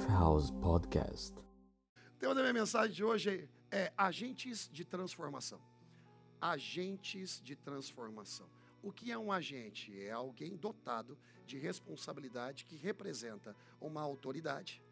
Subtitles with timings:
[0.00, 1.36] Lifehouse Podcast.
[1.36, 5.60] O tema da minha mensagem de hoje é agentes de transformação.
[6.40, 8.48] Agentes de transformação.
[8.82, 9.92] O que é um agente?
[10.02, 14.82] É alguém dotado de responsabilidade que representa uma autoridade,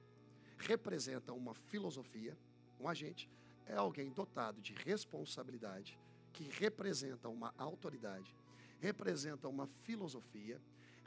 [0.59, 2.37] representa uma filosofia.
[2.79, 3.31] Um agente
[3.65, 5.99] é alguém dotado de responsabilidade
[6.35, 8.37] que representa uma autoridade,
[8.79, 10.61] representa uma filosofia,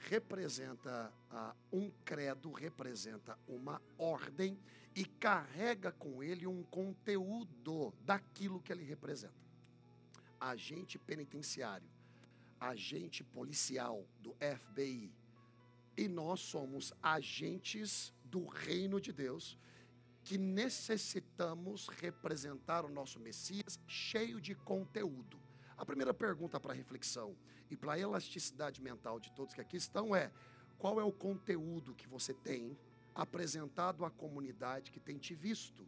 [0.09, 4.57] representa uh, um credo, representa uma ordem
[4.95, 9.33] e carrega com ele um conteúdo daquilo que ele representa.
[10.39, 11.87] Agente penitenciário,
[12.59, 15.13] agente policial do FBI.
[15.97, 19.57] E nós somos agentes do reino de Deus
[20.23, 25.39] que necessitamos representar o nosso Messias cheio de conteúdo.
[25.81, 27.35] A primeira pergunta para reflexão
[27.67, 30.31] e para a elasticidade mental de todos que aqui estão é:
[30.77, 32.77] qual é o conteúdo que você tem
[33.15, 35.83] apresentado à comunidade que tem te visto?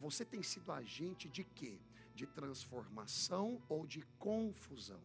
[0.00, 1.80] Você tem sido agente de quê?
[2.14, 5.02] De transformação ou de confusão?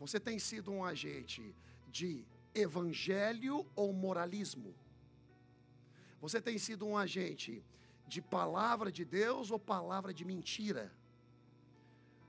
[0.00, 1.54] Você tem sido um agente
[1.86, 4.74] de evangelho ou moralismo?
[6.20, 7.64] Você tem sido um agente
[8.08, 10.92] de palavra de Deus ou palavra de mentira?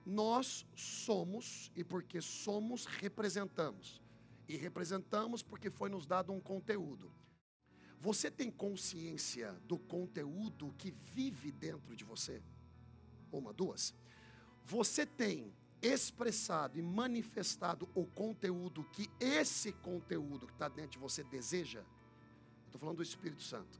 [0.06, 4.02] Nós somos, e porque somos, representamos.
[4.48, 7.12] E representamos porque foi nos dado um conteúdo.
[8.00, 12.42] Você tem consciência do conteúdo que vive dentro de você?
[13.32, 13.94] Uma, duas.
[14.66, 21.24] Você tem expressado e manifestado o conteúdo que esse conteúdo que está dentro de você
[21.24, 21.84] deseja?
[22.66, 23.80] Estou falando do Espírito Santo.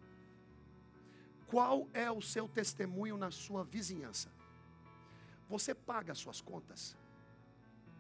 [1.48, 4.32] Qual é o seu testemunho na sua vizinhança?
[5.52, 6.96] Você paga as suas contas?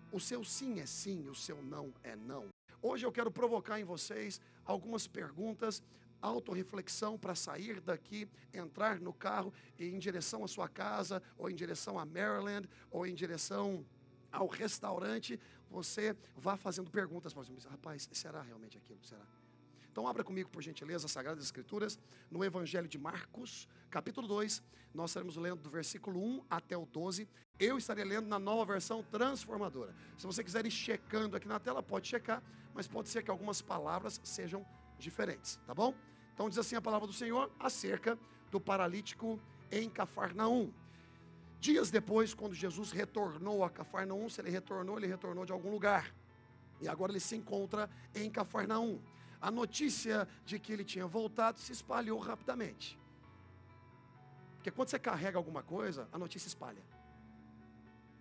[0.09, 2.47] O seu sim é sim, o seu não é não.
[2.81, 5.83] Hoje eu quero provocar em vocês algumas perguntas,
[6.21, 11.53] autorreflexão para sair daqui, entrar no carro e em direção à sua casa, ou em
[11.53, 13.85] direção a Maryland, ou em direção
[14.31, 15.37] ao restaurante,
[15.69, 17.67] você vá fazendo perguntas para você.
[17.67, 19.03] Rapaz, será realmente aquilo?
[19.03, 19.27] Será?
[19.91, 24.63] Então abra comigo, por gentileza, as Sagradas Escrituras, no Evangelho de Marcos, capítulo 2.
[24.93, 27.27] Nós estaremos lendo do versículo 1 até o 12.
[27.59, 29.93] Eu estarei lendo na nova versão transformadora.
[30.17, 32.41] Se você quiser ir checando aqui na tela, pode checar,
[32.73, 34.65] mas pode ser que algumas palavras sejam
[34.97, 35.93] diferentes, tá bom?
[36.33, 38.17] Então diz assim a palavra do Senhor acerca
[38.49, 40.71] do paralítico em Cafarnaum.
[41.59, 46.15] Dias depois, quando Jesus retornou a Cafarnaum, se ele retornou, ele retornou de algum lugar.
[46.79, 48.99] E agora ele se encontra em Cafarnaum
[49.41, 52.99] a notícia de que ele tinha voltado se espalhou rapidamente.
[54.55, 56.83] Porque quando você carrega alguma coisa, a notícia espalha.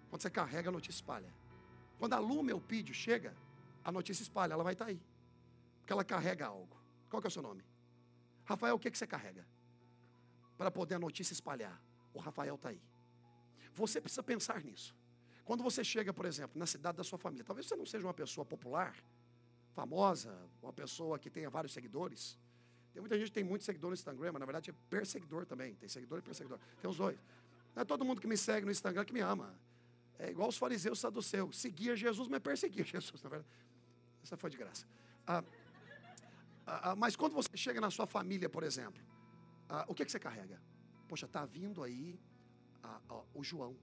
[0.09, 1.32] Quando você carrega, a notícia espalha.
[1.98, 3.36] Quando a Lume Elpídio chega,
[3.84, 5.00] a notícia espalha, ela vai estar aí.
[5.80, 6.75] Porque ela carrega algo.
[7.10, 7.62] Qual que é o seu nome?
[8.44, 9.47] Rafael, o que, que você carrega?
[10.56, 11.78] Para poder a notícia espalhar.
[12.14, 12.80] O Rafael está aí.
[13.75, 14.97] Você precisa pensar nisso.
[15.44, 18.14] Quando você chega, por exemplo, na cidade da sua família, talvez você não seja uma
[18.14, 18.97] pessoa popular,
[19.80, 20.30] famosa,
[20.62, 22.38] uma pessoa que tenha vários seguidores.
[22.92, 25.74] Tem muita gente que tem muitos seguidores no Instagram, mas na verdade é perseguidor também.
[25.74, 26.58] Tem seguidor e perseguidor.
[26.80, 27.18] Tem os dois.
[27.74, 29.48] Não é todo mundo que me segue no Instagram que me ama.
[30.18, 31.56] É igual os fariseus saduceus.
[31.56, 33.50] Seguia Jesus, mas perseguia Jesus, na verdade.
[34.22, 34.84] Essa foi de graça.
[35.26, 35.42] Ah,
[36.66, 39.02] ah, ah, mas quando você chega na sua família, por exemplo,
[39.66, 40.60] ah, o que, é que você carrega?
[41.08, 42.20] Poxa, está vindo aí
[42.82, 43.00] ah,
[43.32, 43.74] o João.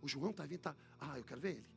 [0.00, 0.76] O João está vindo, tá.
[1.00, 1.75] Ah, eu quero ver ele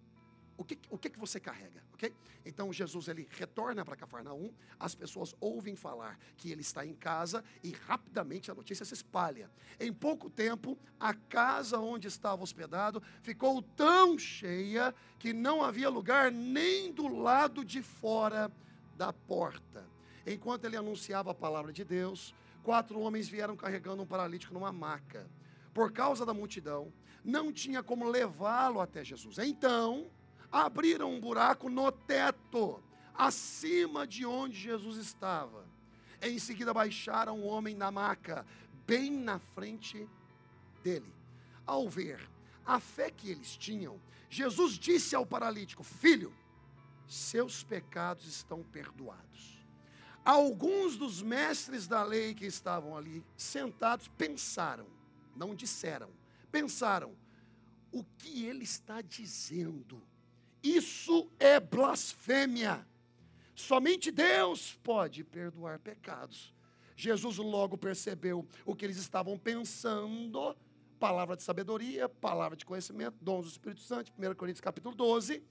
[0.59, 2.13] o que, o que, que você carrega, ok?
[2.45, 7.41] Então Jesus ele retorna para Cafarnaum, as pessoas ouvem falar que ele está em casa
[7.63, 9.49] e rapidamente a notícia se espalha.
[9.79, 16.29] Em pouco tempo, a casa onde estava hospedado ficou tão cheia que não havia lugar
[16.29, 18.51] nem do lado de fora
[18.97, 19.87] da porta.
[20.27, 25.25] Enquanto ele anunciava a palavra de Deus, quatro homens vieram carregando um paralítico numa maca.
[25.73, 26.91] Por causa da multidão,
[27.23, 29.37] não tinha como levá-lo até Jesus.
[29.37, 30.11] Então,
[30.51, 32.81] abriram um buraco no teto,
[33.13, 35.65] acima de onde Jesus estava.
[36.21, 38.45] Em seguida baixaram o homem na maca,
[38.85, 40.07] bem na frente
[40.83, 41.13] dele.
[41.65, 42.19] Ao ver
[42.65, 43.99] a fé que eles tinham,
[44.29, 46.33] Jesus disse ao paralítico: Filho,
[47.07, 49.65] seus pecados estão perdoados.
[50.23, 54.87] Alguns dos mestres da lei que estavam ali sentados pensaram,
[55.35, 56.09] não disseram,
[56.51, 57.15] pensaram:
[57.91, 60.01] o que ele está dizendo?
[60.63, 62.85] Isso é blasfêmia.
[63.55, 66.53] Somente Deus pode perdoar pecados.
[66.95, 70.55] Jesus logo percebeu o que eles estavam pensando,
[70.99, 75.41] palavra de sabedoria, palavra de conhecimento, dons do Espírito Santo, 1 Coríntios capítulo 12,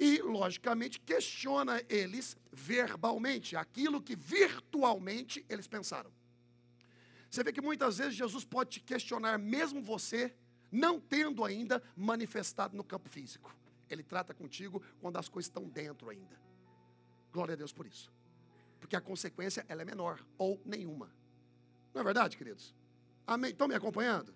[0.00, 6.10] e, logicamente, questiona eles verbalmente, aquilo que virtualmente eles pensaram.
[7.30, 10.34] Você vê que muitas vezes Jesus pode te questionar, mesmo você
[10.70, 13.54] não tendo ainda manifestado no campo físico.
[13.90, 16.38] Ele trata contigo quando as coisas estão dentro ainda.
[17.32, 18.12] Glória a Deus por isso.
[18.80, 21.12] Porque a consequência ela é menor ou nenhuma.
[21.92, 22.74] Não é verdade, queridos?
[23.26, 23.50] Amém?
[23.50, 24.34] Estão me acompanhando?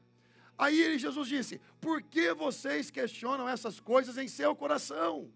[0.58, 5.30] Aí Jesus disse: Por que vocês questionam essas coisas em seu coração?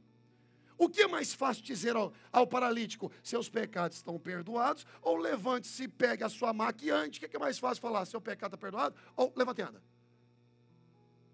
[0.79, 3.11] O que é mais fácil dizer ao, ao paralítico?
[3.23, 4.87] Seus pecados estão perdoados?
[5.01, 7.19] Ou levante-se e pegue a sua maca e ande?
[7.19, 8.05] O que é mais fácil falar?
[8.05, 8.95] Seu pecado está perdoado?
[9.17, 9.83] Ou levante e anda?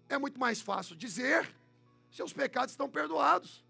[0.07, 1.53] É muito mais fácil dizer:
[2.13, 3.65] Seus pecados estão perdoados.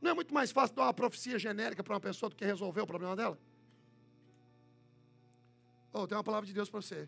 [0.00, 2.80] Não é muito mais fácil dar uma profecia genérica para uma pessoa do que resolver
[2.80, 3.38] o problema dela?
[5.92, 7.06] Oh, tem uma palavra de Deus para você.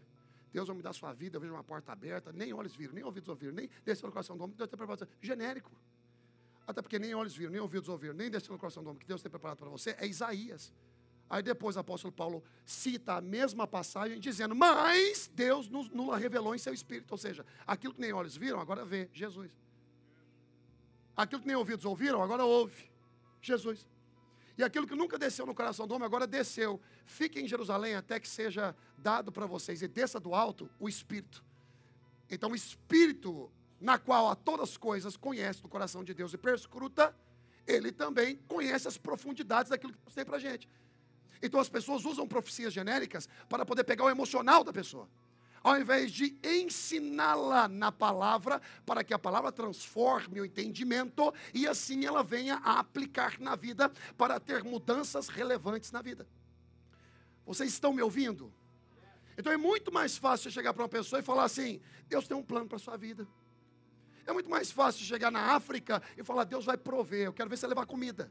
[0.52, 3.02] Deus vai me dar sua vida, eu vejo uma porta aberta, nem olhos viram, nem
[3.02, 5.16] ouvidos ouviram, nem desceu no coração do homem, Deus tem preparado para você.
[5.22, 5.72] Genérico.
[6.66, 9.06] Até porque nem olhos viram, nem ouvidos ouviram, nem desceu no coração do homem que
[9.06, 10.70] Deus tem preparado para você, é Isaías.
[11.28, 16.54] Aí depois o apóstolo Paulo cita a mesma passagem, dizendo, mas Deus nos, nos revelou
[16.54, 17.10] em seu espírito.
[17.12, 19.50] Ou seja, aquilo que nem olhos viram, agora vê, Jesus.
[21.16, 22.90] Aquilo que nem ouvidos ouviram, agora ouve,
[23.40, 23.86] Jesus.
[24.56, 26.80] E aquilo que nunca desceu no coração do homem, agora desceu.
[27.06, 31.42] Fique em Jerusalém até que seja dado para vocês, e desça do alto o Espírito.
[32.30, 36.38] Então, o Espírito, na qual a todas as coisas conhece do coração de Deus e
[36.38, 37.14] perscruta,
[37.66, 40.68] ele também conhece as profundidades daquilo que Deus tem para a gente.
[41.42, 45.08] Então, as pessoas usam profecias genéricas para poder pegar o emocional da pessoa
[45.62, 52.04] ao invés de ensiná-la na palavra, para que a palavra transforme o entendimento e assim
[52.04, 56.26] ela venha a aplicar na vida para ter mudanças relevantes na vida.
[57.46, 58.52] Vocês estão me ouvindo?
[59.36, 62.42] Então é muito mais fácil chegar para uma pessoa e falar assim: Deus tem um
[62.42, 63.26] plano para a sua vida.
[64.26, 67.56] É muito mais fácil chegar na África e falar: Deus vai prover, eu quero ver
[67.56, 68.30] você levar comida.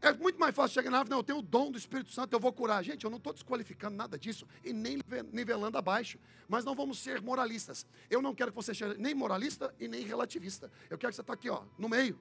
[0.00, 2.32] É muito mais fácil chegar na árvore, não, eu tenho o dom do Espírito Santo,
[2.32, 2.84] eu vou curar.
[2.84, 5.00] Gente, eu não estou desqualificando nada disso e nem
[5.32, 6.18] nivelando abaixo.
[6.48, 7.84] Mas não vamos ser moralistas.
[8.08, 10.70] Eu não quero que você seja nem moralista e nem relativista.
[10.88, 12.18] Eu quero que você está aqui, ó, no meio.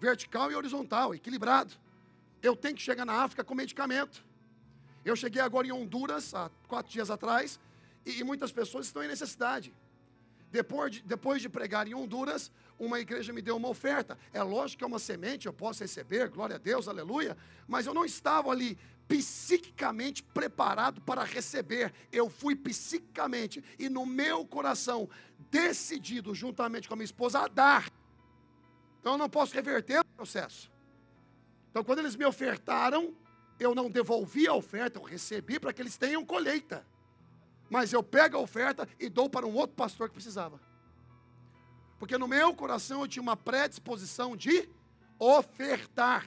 [0.00, 1.74] Vertical e horizontal, equilibrado.
[2.42, 4.24] Eu tenho que chegar na África com medicamento.
[5.04, 7.60] Eu cheguei agora em Honduras, há quatro dias atrás,
[8.04, 9.72] e, e muitas pessoas estão em necessidade.
[10.50, 14.16] Depois de, depois de pregar em Honduras, uma igreja me deu uma oferta.
[14.32, 17.36] É lógico que é uma semente, eu posso receber, glória a Deus, aleluia.
[17.66, 18.78] Mas eu não estava ali
[19.08, 21.92] psiquicamente preparado para receber.
[22.12, 25.08] Eu fui psiquicamente e no meu coração
[25.50, 27.90] decidido, juntamente com a minha esposa, a dar.
[29.00, 30.70] Então eu não posso reverter o processo.
[31.70, 33.14] Então quando eles me ofertaram,
[33.58, 36.86] eu não devolvi a oferta, eu recebi para que eles tenham colheita.
[37.68, 40.60] Mas eu pego a oferta e dou para um outro pastor que precisava.
[41.98, 44.68] Porque no meu coração eu tinha uma predisposição de
[45.18, 46.26] ofertar.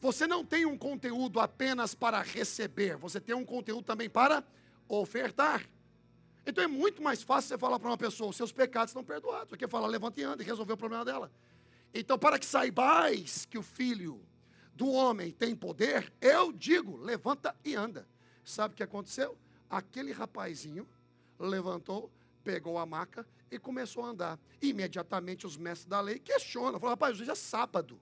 [0.00, 4.44] Você não tem um conteúdo apenas para receber, você tem um conteúdo também para
[4.88, 5.66] ofertar.
[6.46, 9.56] Então é muito mais fácil você falar para uma pessoa, seus pecados estão perdoados, do
[9.56, 11.32] que falar, levanta e anda e resolver o problema dela.
[11.92, 14.20] Então, para que saibais que o filho
[14.74, 18.06] do homem tem poder, eu digo, levanta e anda.
[18.44, 19.38] Sabe o que aconteceu?
[19.70, 20.86] Aquele rapazinho
[21.38, 22.10] levantou,
[22.44, 24.38] pegou a maca e começou a andar.
[24.60, 27.98] Imediatamente os mestres da lei questionam, falam, rapaz, hoje é sábado.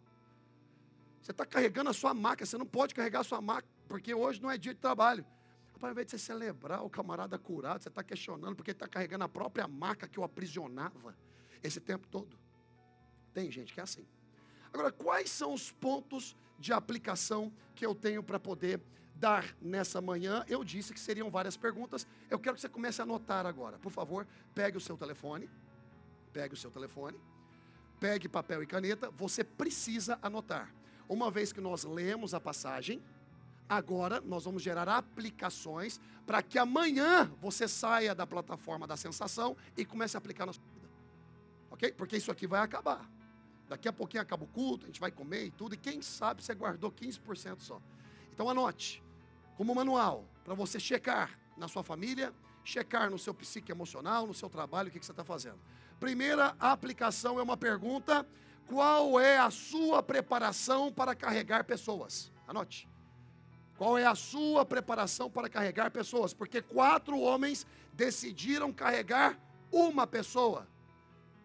[1.22, 4.42] Você está carregando a sua maca, você não pode carregar a sua maca, porque hoje
[4.42, 5.24] não é dia de trabalho.
[5.72, 9.24] Rapaz, ao invés de você celebrar o camarada curado, você está questionando porque está carregando
[9.24, 11.16] a própria maca que o aprisionava
[11.62, 12.36] esse tempo todo.
[13.32, 14.06] Tem gente que é assim.
[14.72, 18.80] Agora, quais são os pontos de aplicação que eu tenho para poder
[19.14, 20.44] dar nessa manhã.
[20.48, 22.06] Eu disse que seriam várias perguntas.
[22.30, 23.78] Eu quero que você comece a anotar agora.
[23.78, 25.48] Por favor, pegue o seu telefone.
[26.32, 27.18] Pegue o seu telefone.
[28.00, 29.10] Pegue papel e caneta.
[29.10, 30.74] Você precisa anotar.
[31.08, 33.02] Uma vez que nós lemos a passagem,
[33.68, 39.84] agora nós vamos gerar aplicações para que amanhã você saia da plataforma da sensação e
[39.84, 40.88] comece a aplicar na sua vida.
[41.70, 41.92] Ok?
[41.92, 43.08] Porque isso aqui vai acabar.
[43.68, 46.42] Daqui a pouquinho acaba o culto, a gente vai comer e tudo, e quem sabe
[46.42, 47.80] você guardou 15% só.
[48.32, 49.02] Então anote
[49.56, 52.32] como manual para você checar na sua família,
[52.64, 55.58] checar no seu psique emocional, no seu trabalho, o que, que você está fazendo.
[56.00, 58.26] Primeira aplicação é uma pergunta:
[58.66, 62.32] qual é a sua preparação para carregar pessoas?
[62.46, 62.88] Anote.
[63.76, 66.32] Qual é a sua preparação para carregar pessoas?
[66.32, 69.38] Porque quatro homens decidiram carregar
[69.70, 70.68] uma pessoa.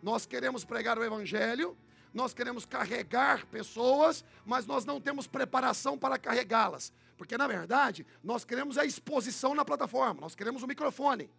[0.03, 1.75] Nós queremos pregar o Evangelho,
[2.13, 6.91] nós queremos carregar pessoas, mas nós não temos preparação para carregá-las.
[7.17, 11.29] Porque, na verdade, nós queremos a exposição na plataforma, nós queremos o microfone,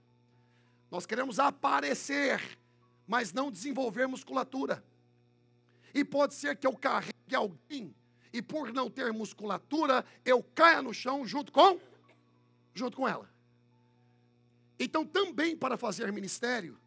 [0.90, 2.58] nós queremos aparecer,
[3.06, 4.82] mas não desenvolver musculatura.
[5.94, 7.94] E pode ser que eu carregue alguém
[8.32, 11.80] e por não ter musculatura, eu caia no chão junto com
[12.74, 13.28] junto com ela.
[14.78, 16.78] Então, também para fazer ministério,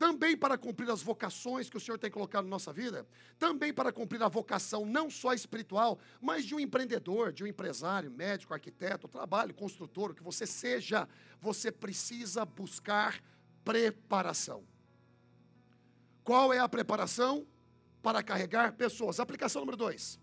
[0.00, 3.06] também para cumprir as vocações que o Senhor tem colocado na nossa vida,
[3.38, 8.10] também para cumprir a vocação não só espiritual, mas de um empreendedor, de um empresário,
[8.10, 11.06] médico, arquiteto, trabalho, construtor, o que você seja,
[11.38, 13.22] você precisa buscar
[13.62, 14.64] preparação.
[16.24, 17.46] Qual é a preparação?
[18.02, 19.20] Para carregar pessoas.
[19.20, 20.18] Aplicação número dois.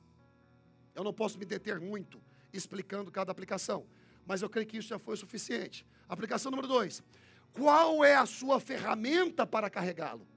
[0.96, 2.20] Eu não posso me deter muito
[2.52, 3.86] explicando cada aplicação,
[4.26, 5.86] mas eu creio que isso já foi o suficiente.
[6.10, 7.04] Aplicação número dois.
[7.58, 10.28] Qual é a sua ferramenta para carregá-lo?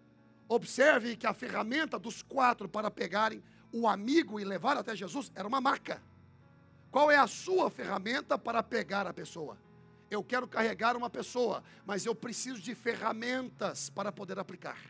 [0.48, 5.46] Observe que a ferramenta dos quatro para pegarem o amigo e levar até Jesus era
[5.46, 6.02] uma maca.
[6.90, 9.58] Qual é a sua ferramenta para pegar a pessoa?
[10.10, 14.80] Eu quero carregar uma pessoa, mas eu preciso de ferramentas para poder aplicar.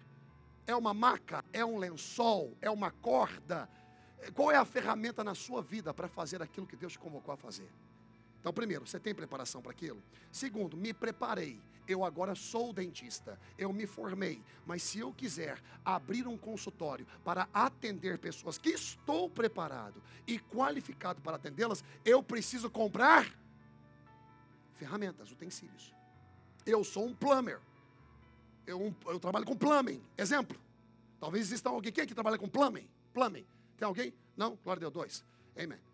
[0.69, 3.69] É uma maca, é um lençol, é uma corda,
[4.35, 7.37] qual é a ferramenta na sua vida para fazer aquilo que Deus te convocou a
[7.37, 7.69] fazer?
[8.41, 10.03] Então, primeiro, você tem preparação para aquilo?
[10.33, 11.61] Segundo, me preparei.
[11.87, 13.39] Eu agora sou dentista.
[13.59, 14.43] Eu me formei.
[14.65, 21.21] Mas se eu quiser abrir um consultório para atender pessoas que estou preparado e qualificado
[21.21, 23.27] para atendê-las, eu preciso comprar
[24.75, 25.95] ferramentas, utensílios.
[26.65, 27.61] Eu sou um plumber.
[28.67, 30.03] Eu, eu trabalho com plumbing.
[30.17, 30.59] Exemplo.
[31.19, 32.89] Talvez exista alguém aqui que trabalha com plumbing.
[33.13, 33.47] Plumbing.
[33.77, 34.15] Tem alguém?
[34.37, 34.57] Não?
[34.65, 34.93] Glória a Deus.
[34.93, 35.25] Dois.
[35.57, 35.90] Amém.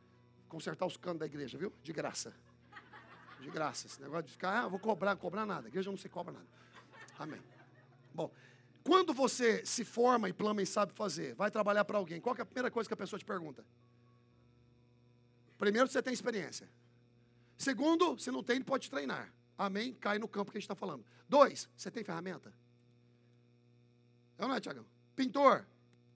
[0.49, 1.73] Consertar os canos da igreja, viu?
[1.83, 2.35] De graça.
[3.41, 3.87] De graça.
[3.87, 5.67] Esse negócio de ficar, ah, vou cobrar, cobrar nada.
[5.67, 6.47] A igreja não se cobra nada.
[7.19, 7.41] Amém.
[8.15, 8.31] Bom,
[8.83, 12.43] quando você se forma e plama e sabe fazer, vai trabalhar para alguém, qual é
[12.43, 13.65] a primeira coisa que a pessoa te pergunta?
[15.59, 16.69] Primeiro, você tem experiência.
[17.59, 19.33] Segundo, se não tem, pode treinar.
[19.57, 19.95] Amém?
[19.95, 21.05] Cai no campo que a gente está falando.
[21.29, 22.53] Dois, você tem ferramenta?
[24.39, 24.85] É ou não é, Tiagão?
[25.15, 25.67] Pintor,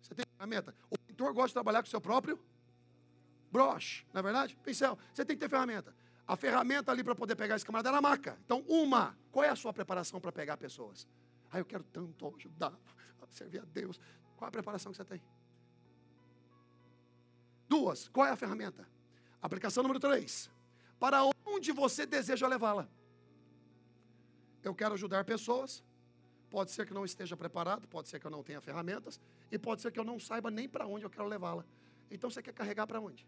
[0.01, 0.75] você tem ferramenta?
[0.91, 2.39] O pintor gosta de trabalhar com o seu próprio
[3.51, 4.57] broche, não é verdade?
[4.65, 4.99] Pincel.
[5.13, 5.95] Você tem que ter ferramenta.
[6.27, 8.39] A ferramenta ali para poder pegar esse camarada era a maca.
[8.45, 11.09] Então, uma, qual é a sua preparação para pegar pessoas?
[11.51, 12.73] Ah, eu quero tanto ajudar,
[13.31, 14.01] servir a Deus.
[14.37, 15.23] Qual é a preparação que você tem?
[17.69, 18.87] Duas, qual é a ferramenta?
[19.43, 20.51] Aplicação número três.
[20.99, 22.89] Para onde você deseja levá-la?
[24.63, 25.83] Eu quero ajudar pessoas,
[26.51, 29.21] Pode ser que não esteja preparado, pode ser que eu não tenha ferramentas,
[29.53, 31.65] e pode ser que eu não saiba nem para onde eu quero levá-la.
[32.11, 33.25] Então você quer carregar para onde?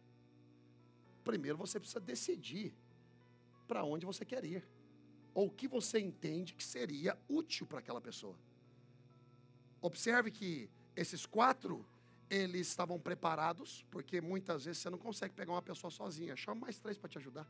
[1.25, 2.75] Primeiro você precisa decidir
[3.67, 4.67] para onde você quer ir,
[5.33, 8.37] ou o que você entende que seria útil para aquela pessoa.
[9.81, 11.85] Observe que esses quatro,
[12.29, 16.79] eles estavam preparados, porque muitas vezes você não consegue pegar uma pessoa sozinha, chama mais
[16.79, 17.49] três para te ajudar.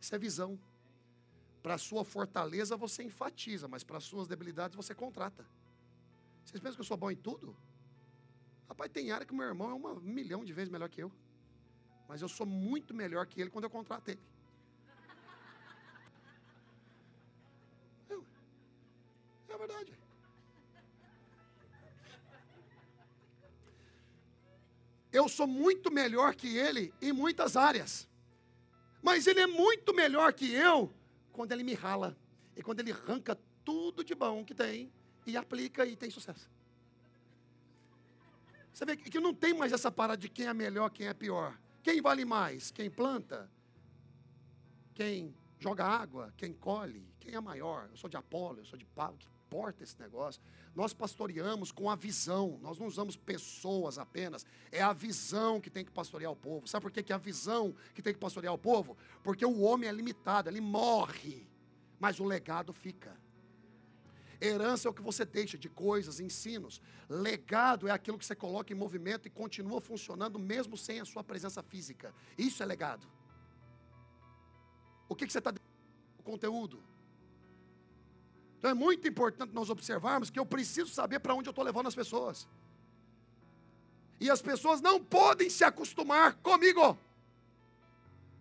[0.00, 0.58] Isso é visão.
[1.62, 5.46] Para sua fortaleza você enfatiza, mas para as suas debilidades você contrata.
[6.44, 7.56] Vocês pensam que eu sou bom em tudo?
[8.68, 11.12] Rapaz, tem área que meu irmão é um milhão de vezes melhor que eu.
[12.08, 14.20] Mas eu sou muito melhor que ele quando eu contrato ele.
[18.10, 18.14] É,
[19.54, 19.92] é verdade.
[25.12, 28.08] Eu sou muito melhor que ele em muitas áreas.
[29.02, 30.92] Mas ele é muito melhor que eu
[31.32, 32.16] quando ele me rala
[32.56, 34.90] e quando ele arranca tudo de bom que tem
[35.26, 36.50] e aplica e tem sucesso.
[38.72, 41.58] Você vê que não tem mais essa parada de quem é melhor, quem é pior.
[41.82, 42.70] Quem vale mais?
[42.70, 43.50] Quem planta?
[44.94, 46.32] Quem joga água?
[46.36, 47.06] Quem colhe?
[47.18, 47.88] Quem é maior?
[47.90, 49.16] Eu sou de Apolo, eu sou de Paulo.
[49.18, 50.40] Que importa esse negócio?
[50.74, 52.58] Nós pastoreamos com a visão.
[52.62, 54.46] Nós não usamos pessoas apenas.
[54.70, 56.66] É a visão que tem que pastorear o povo.
[56.66, 58.96] Sabe por que, que é a visão que tem que pastorear o povo?
[59.22, 61.46] Porque o homem é limitado, ele morre.
[61.98, 63.16] Mas o legado fica.
[64.44, 66.82] Herança é o que você deixa de coisas, ensinos.
[67.08, 71.22] Legado é aquilo que você coloca em movimento e continua funcionando mesmo sem a sua
[71.22, 72.12] presença física.
[72.36, 73.06] Isso é legado.
[75.08, 75.54] O que, que você está
[76.18, 76.82] o conteúdo?
[78.58, 81.86] Então é muito importante nós observarmos que eu preciso saber para onde eu estou levando
[81.86, 82.48] as pessoas.
[84.18, 86.98] E as pessoas não podem se acostumar comigo.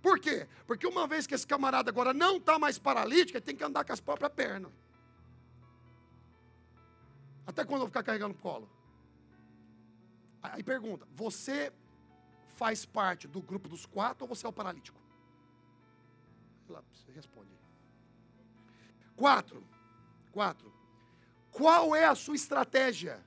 [0.02, 0.48] Por quê?
[0.66, 3.84] Porque uma vez que esse camarada agora não está mais paralítico, ele tem que andar
[3.84, 4.72] com as próprias pernas.
[7.52, 8.70] Até quando eu vou ficar carregando colo?
[10.42, 11.72] Aí pergunta: você
[12.56, 15.00] faz parte do grupo dos quatro ou você é o paralítico?
[16.70, 17.52] Lá, você responde.
[19.16, 19.64] Quatro.
[20.32, 20.74] Quatro.
[21.52, 23.20] Qual é a sua estratégia?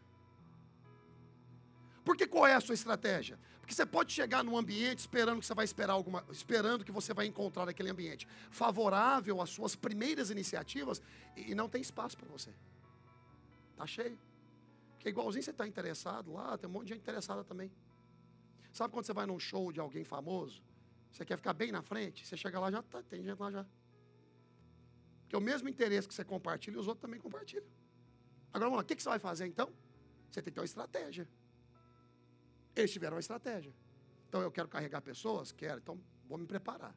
[2.03, 3.39] Porque qual é a sua estratégia?
[3.61, 7.13] Porque você pode chegar num ambiente esperando que você vai esperar alguma, esperando que você
[7.13, 11.03] vai encontrar aquele ambiente favorável às suas primeiras iniciativas
[11.37, 12.51] e não tem espaço para você.
[13.75, 14.19] Está cheio.
[14.95, 17.71] Porque igualzinho você está interessado lá, tem um monte de gente interessada também.
[18.73, 20.63] Sabe quando você vai num show de alguém famoso?
[21.11, 22.27] Você quer ficar bem na frente?
[22.27, 23.67] Você chega lá, já tá, tem gente lá já.
[25.23, 27.67] Porque o mesmo interesse que você compartilha, os outros também compartilham.
[28.53, 29.73] Agora, vamos lá, o que você vai fazer então?
[30.31, 31.29] Você tem que ter uma estratégia.
[32.75, 33.73] Eles tiveram uma estratégia.
[34.29, 35.53] Então, eu quero carregar pessoas?
[35.53, 35.79] Quero.
[35.79, 36.95] Então, vou me preparar.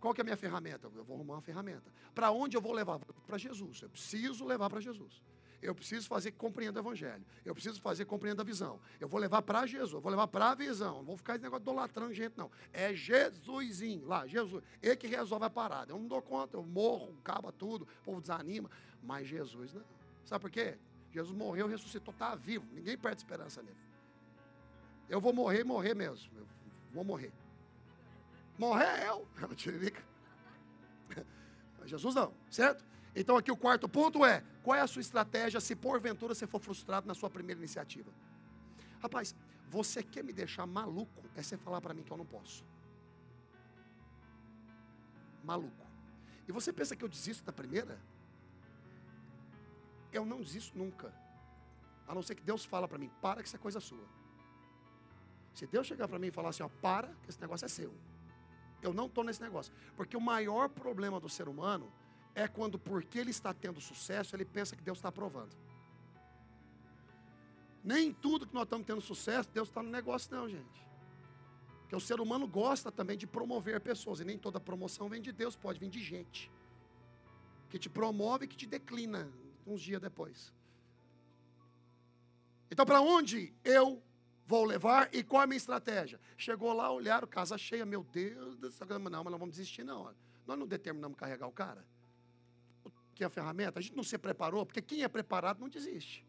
[0.00, 0.90] Qual que é a minha ferramenta?
[0.94, 1.90] Eu vou arrumar uma ferramenta.
[2.14, 2.98] Para onde eu vou levar?
[2.98, 3.82] Para Jesus.
[3.82, 5.22] Eu preciso levar para Jesus.
[5.62, 7.24] Eu preciso fazer que compreenda o Evangelho.
[7.44, 8.80] Eu preciso fazer que compreenda a visão.
[9.00, 9.92] Eu vou levar para Jesus.
[9.92, 10.96] Eu vou levar para a visão.
[10.96, 12.50] Não vou ficar esse negócio idolatrando gente, não.
[12.72, 14.62] É Jesusinho lá, Jesus.
[14.82, 15.92] Ele que resolve a parada.
[15.92, 16.56] Eu não dou conta.
[16.56, 17.82] Eu morro, acaba tudo.
[17.82, 18.70] O povo desanima.
[19.02, 19.84] Mas Jesus não.
[20.24, 20.76] Sabe por quê?
[21.12, 22.66] Jesus morreu, ressuscitou, está vivo.
[22.72, 23.76] Ninguém perde esperança nele.
[25.08, 26.30] Eu vou morrer, morrer mesmo.
[26.36, 26.46] Eu
[26.92, 27.32] vou morrer.
[28.58, 29.26] Morrer eu.
[31.86, 32.84] Jesus não, certo?
[33.16, 36.60] Então aqui o quarto ponto é: qual é a sua estratégia se porventura você for
[36.60, 38.12] frustrado na sua primeira iniciativa?
[39.00, 39.34] Rapaz,
[39.70, 41.24] você quer me deixar maluco?
[41.34, 42.62] É você falar para mim que eu não posso.
[45.42, 45.86] Maluco.
[46.46, 47.98] E você pensa que eu desisto da primeira?
[50.12, 51.12] Eu não desisto nunca.
[52.06, 54.06] A não ser que Deus fala para mim, para que isso é coisa sua.
[55.54, 57.92] Se Deus chegar para mim e falar assim, ó, para que esse negócio é seu.
[58.82, 59.72] Eu não estou nesse negócio.
[59.96, 61.90] Porque o maior problema do ser humano
[62.36, 65.56] é quando, porque ele está tendo sucesso, ele pensa que Deus está aprovando.
[67.82, 70.86] Nem tudo que nós estamos tendo sucesso, Deus está no negócio, não, gente.
[71.80, 75.32] Porque o ser humano gosta também de promover pessoas, e nem toda promoção vem de
[75.32, 76.52] Deus, pode vir de gente.
[77.70, 79.32] Que te promove e que te declina
[79.66, 80.52] uns dias depois.
[82.70, 84.02] Então, para onde eu
[84.46, 86.20] vou levar e qual é a minha estratégia?
[86.36, 88.58] Chegou lá, olharam, casa cheia, meu Deus,
[89.10, 90.14] não, mas não vamos desistir, não.
[90.46, 91.82] Nós não determinamos carregar o cara.
[93.16, 93.80] Que é a ferramenta?
[93.80, 96.24] A gente não se preparou, porque quem é preparado não desiste.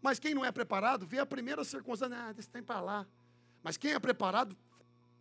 [0.00, 3.06] Mas quem não é preparado, vê a primeira circunstância, ah, desse tempo para lá.
[3.62, 4.56] Mas quem é preparado,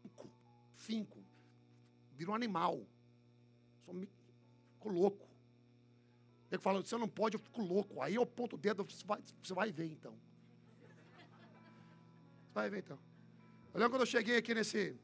[0.04, 0.30] finco,
[0.76, 1.28] finco
[2.18, 2.86] vira um animal.
[4.74, 5.28] Ficou louco.
[6.52, 8.02] Ele fala, você não pode, eu fico louco.
[8.02, 10.16] Aí eu ponto o dedo, você vai, você vai ver então.
[12.54, 13.00] Vai ver então.
[13.74, 14.96] Eu lembro quando eu cheguei aqui nesse,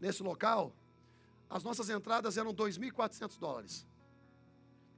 [0.00, 0.74] nesse local,
[1.48, 3.86] as nossas entradas eram 2.400 dólares.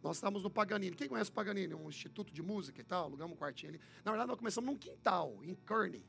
[0.06, 0.94] Nós estávamos no Paganini.
[0.94, 1.74] Quem conhece o Paganini?
[1.74, 3.80] Um instituto de música e tal, alugamos um quartinho ali.
[4.04, 6.04] Na verdade, nós começamos num quintal, em Kearney.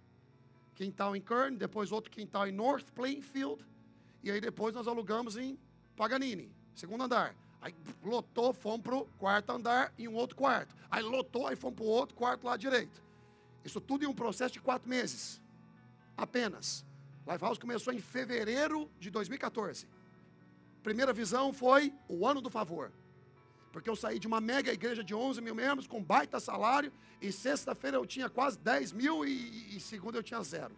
[0.76, 3.66] Quintal em Kearney, depois outro quintal em North Plainfield.
[4.22, 5.58] E aí depois nós alugamos em
[5.96, 7.36] Paganini, segundo andar.
[7.60, 10.76] Aí lotou, fomos para o quarto andar em um outro quarto.
[10.92, 13.02] Aí lotou, aí fomos para o outro quarto lá direito.
[13.66, 15.42] Isso tudo em um processo de quatro meses
[16.16, 16.86] apenas.
[17.28, 19.88] Lifehouse começou em fevereiro de 2014.
[20.84, 22.92] Primeira visão foi o ano do favor.
[23.78, 26.92] Porque eu saí de uma mega igreja de 11 mil membros com baita salário.
[27.22, 30.76] E sexta-feira eu tinha quase 10 mil e, e segunda eu tinha zero.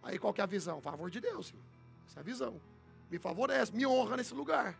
[0.00, 0.80] Aí qual que é a visão?
[0.80, 1.52] Favor de Deus.
[2.06, 2.60] Essa é a visão.
[3.10, 4.78] Me favorece, me honra nesse lugar.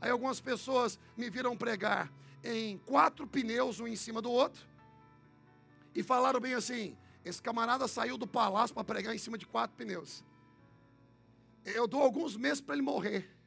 [0.00, 2.10] Aí algumas pessoas me viram pregar
[2.42, 4.66] em quatro pneus um em cima do outro.
[5.94, 9.76] E falaram bem assim: esse camarada saiu do palácio para pregar em cima de quatro
[9.76, 10.24] pneus.
[11.62, 13.37] Eu dou alguns meses para ele morrer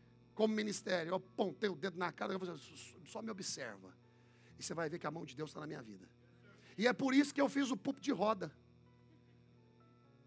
[0.41, 1.11] como ministério.
[1.11, 2.57] Eu apontei o dedo na cara, eu
[3.05, 3.93] só me observa.
[4.57, 6.09] E você vai ver que a mão de Deus está na minha vida.
[6.75, 8.51] E é por isso que eu fiz o púlpito de roda.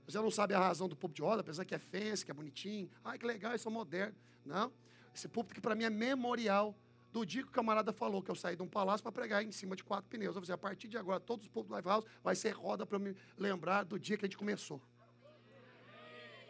[0.06, 2.34] Você não sabe a razão do púlpito de roda, apesar que é fence, que é
[2.34, 2.88] bonitinho.
[3.04, 4.14] Ai, que legal, isso é moderno.
[4.46, 4.72] Não.
[5.12, 6.76] Esse púlpito que para mim é memorial
[7.10, 9.50] do dia que o camarada falou que eu saí de um palácio para pregar em
[9.50, 10.36] cima de quatro pneus.
[10.36, 12.86] Eu falei, a partir de agora, todos os povos do Live House vai ser roda
[12.86, 14.80] para me lembrar do dia que a gente começou.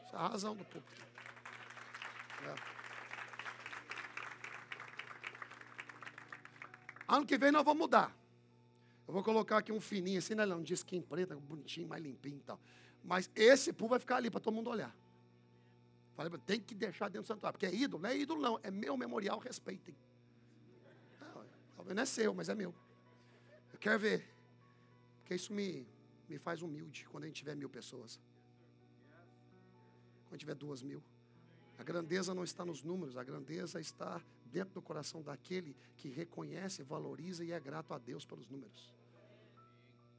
[0.03, 0.85] Essa é a razão do povo.
[2.43, 2.74] É.
[7.15, 8.13] Ano que vem nós vamos mudar.
[9.07, 10.45] Eu vou colocar aqui um fininho assim, né?
[10.47, 12.59] Um de skin preta, bonitinho, mais limpinho e tal.
[13.05, 14.93] Mas esse povo vai ficar ali para todo mundo olhar.
[16.17, 18.71] Falei, tem que deixar dentro do santuário, porque é ídolo, não é ídolo não, é
[18.71, 19.95] meu memorial, respeitem.
[21.77, 22.75] Talvez não é seu, mas é meu.
[23.73, 24.29] Eu quero ver.
[25.21, 25.87] Porque isso me,
[26.29, 28.19] me faz humilde quando a gente tiver mil pessoas.
[30.29, 31.01] Quando tiver duas mil.
[31.79, 34.21] A grandeza não está nos números, a grandeza está
[34.55, 38.95] dentro do coração daquele que reconhece, valoriza e é grato a Deus pelos números.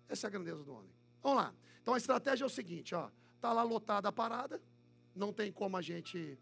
[0.10, 0.92] Essa é a grandeza do homem.
[1.24, 1.56] Vamos lá.
[1.82, 3.10] Então a estratégia é o seguinte, ó.
[3.40, 4.62] Tá lá lotada a parada,
[5.16, 6.38] não tem como a gente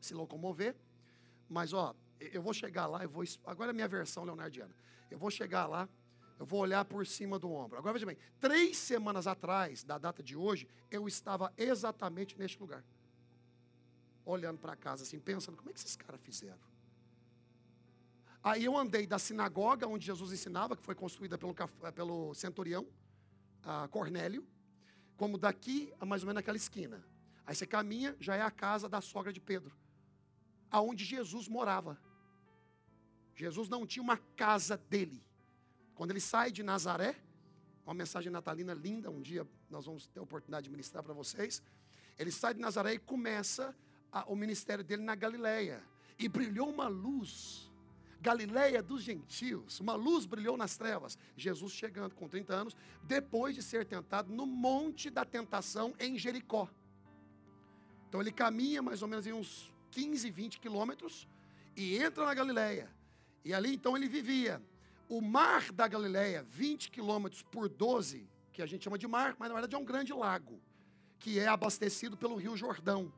[0.00, 0.76] se locomover,
[1.48, 3.24] mas ó, eu vou chegar lá, eu vou.
[3.44, 4.74] Agora é minha versão leonardiana.
[5.10, 5.88] Eu vou chegar lá,
[6.38, 7.78] eu vou olhar por cima do ombro.
[7.78, 12.84] Agora veja bem, três semanas atrás, da data de hoje, eu estava exatamente neste lugar.
[14.24, 16.71] Olhando para casa, assim, pensando, como é que esses caras fizeram?
[18.42, 21.54] Aí eu andei da sinagoga onde Jesus ensinava, que foi construída pelo,
[21.94, 22.86] pelo centurião,
[23.62, 24.44] a Cornélio,
[25.16, 27.04] como daqui a mais ou menos naquela esquina.
[27.46, 29.76] Aí você caminha, já é a casa da sogra de Pedro,
[30.70, 31.96] aonde Jesus morava.
[33.34, 35.24] Jesus não tinha uma casa dele.
[35.94, 37.16] Quando ele sai de Nazaré,
[37.84, 41.62] uma mensagem natalina linda, um dia nós vamos ter a oportunidade de ministrar para vocês.
[42.18, 43.74] Ele sai de Nazaré e começa
[44.10, 45.82] a, o ministério dele na Galileia.
[46.18, 47.71] E brilhou uma luz,
[48.22, 51.18] Galileia dos gentios, uma luz brilhou nas trevas.
[51.36, 56.68] Jesus chegando com 30 anos, depois de ser tentado no monte da tentação em Jericó.
[58.08, 61.26] Então ele caminha mais ou menos em uns 15, 20 quilômetros
[61.76, 62.88] e entra na Galileia.
[63.44, 64.62] E ali então ele vivia.
[65.08, 69.48] O mar da Galileia, 20 quilômetros por 12, que a gente chama de mar, mas
[69.48, 70.60] na verdade é um grande lago,
[71.18, 73.12] que é abastecido pelo Rio Jordão.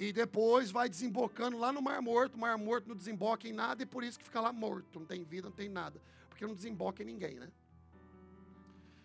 [0.00, 2.34] E depois vai desembocando lá no Mar Morto.
[2.34, 4.98] O Mar Morto não desemboca em nada e por isso que fica lá morto.
[4.98, 6.00] Não tem vida, não tem nada.
[6.30, 7.50] Porque não desemboca em ninguém, né?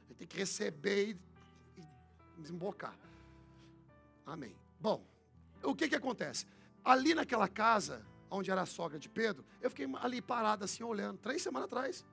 [0.08, 2.98] Ele tem que receber e, e desembocar.
[4.26, 4.56] Amém.
[4.80, 5.06] Bom,
[5.62, 6.46] o que que acontece?
[6.82, 11.18] Ali naquela casa, onde era a sogra de Pedro, eu fiquei ali parado assim, olhando,
[11.18, 12.06] três semanas atrás.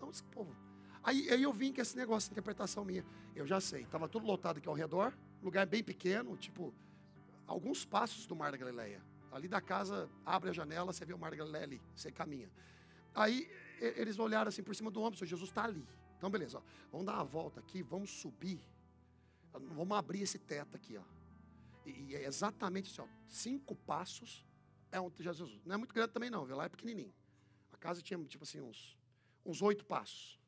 [0.00, 0.56] Não, esse povo.
[1.02, 3.04] Aí, aí eu vim com esse negócio de interpretação minha.
[3.36, 6.72] Eu já sei, estava tudo lotado aqui ao redor, lugar bem pequeno, tipo
[7.50, 9.02] alguns passos do Mar da Galileia.
[9.32, 12.50] Ali da casa, abre a janela, você vê o Mar da Galileia ali, você caminha.
[13.12, 15.86] Aí eles olharam assim por cima do ombro, Jesus está ali.
[16.16, 18.60] Então, beleza, ó, vamos dar uma volta aqui, vamos subir,
[19.52, 21.02] vamos abrir esse teto aqui, ó.
[21.84, 24.44] E, e é exatamente assim, ó, cinco passos
[24.92, 25.60] é onde Jesus.
[25.64, 26.56] Não é muito grande também não, viu?
[26.56, 27.12] Lá é pequenininho.
[27.72, 28.96] A casa tinha tipo assim uns
[29.44, 30.38] uns oito passos.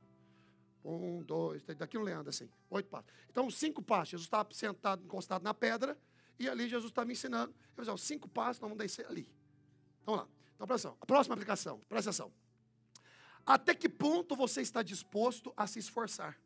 [0.84, 3.08] Um, dois, daqui no Leandro, assim, oito passos.
[3.30, 4.10] Então, cinco passos.
[4.10, 5.96] Jesus estava sentado, encostado na pedra,
[6.42, 7.54] e ali Jesus estava me ensinando.
[7.76, 9.30] Eu falei, cinco passos, nós vamos descer ali.
[10.04, 10.28] Vamos lá.
[10.54, 10.98] Então, presta atenção.
[11.00, 12.32] A próxima aplicação, presta atenção.
[13.46, 16.38] Até que ponto você está disposto a se esforçar?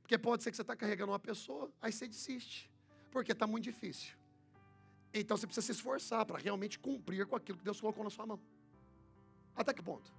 [0.00, 2.70] Porque pode ser que você está carregando uma pessoa, aí você desiste.
[3.10, 4.14] Porque está muito difícil.
[5.12, 8.26] Então você precisa se esforçar para realmente cumprir com aquilo que Deus colocou na sua
[8.26, 8.40] mão.
[9.56, 10.12] Até que ponto?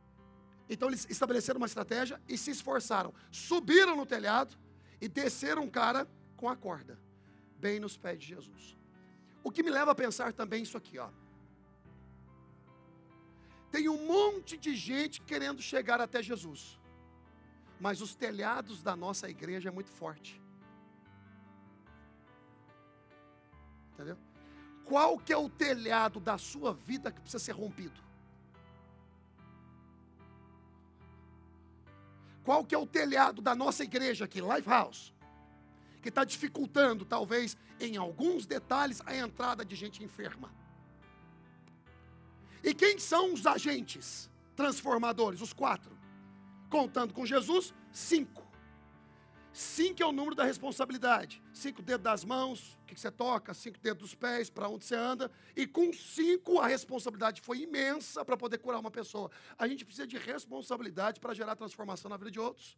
[0.70, 3.14] Então eles estabeleceram uma estratégia e se esforçaram.
[3.32, 4.58] Subiram no telhado
[5.00, 7.07] e desceram um cara com a corda
[7.60, 8.78] bem nos pés de Jesus.
[9.44, 11.10] O que me leva a pensar também isso aqui, ó.
[13.72, 16.80] Tem um monte de gente querendo chegar até Jesus.
[17.80, 20.42] Mas os telhados da nossa igreja é muito forte.
[23.94, 24.18] Entendeu?
[24.86, 28.00] Qual que é o telhado da sua vida que precisa ser rompido?
[32.44, 35.14] Qual que é o telhado da nossa igreja aqui, Lifehouse?
[36.02, 40.52] Que está dificultando, talvez, em alguns detalhes, a entrada de gente enferma.
[42.64, 45.42] E quem são os agentes transformadores?
[45.42, 45.98] Os quatro.
[46.70, 48.46] Contando com Jesus, cinco.
[49.54, 51.42] Cinco é o número da responsabilidade.
[51.52, 55.32] Cinco dedos das mãos, que você toca, cinco dedos dos pés, para onde você anda.
[55.56, 59.32] E com cinco a responsabilidade foi imensa para poder curar uma pessoa.
[59.58, 62.78] A gente precisa de responsabilidade para gerar transformação na vida de outros.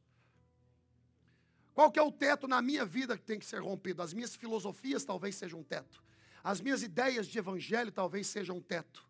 [1.80, 4.02] Qual que é o teto na minha vida que tem que ser rompido?
[4.02, 6.04] As minhas filosofias talvez sejam um teto.
[6.44, 9.08] As minhas ideias de evangelho talvez sejam um teto.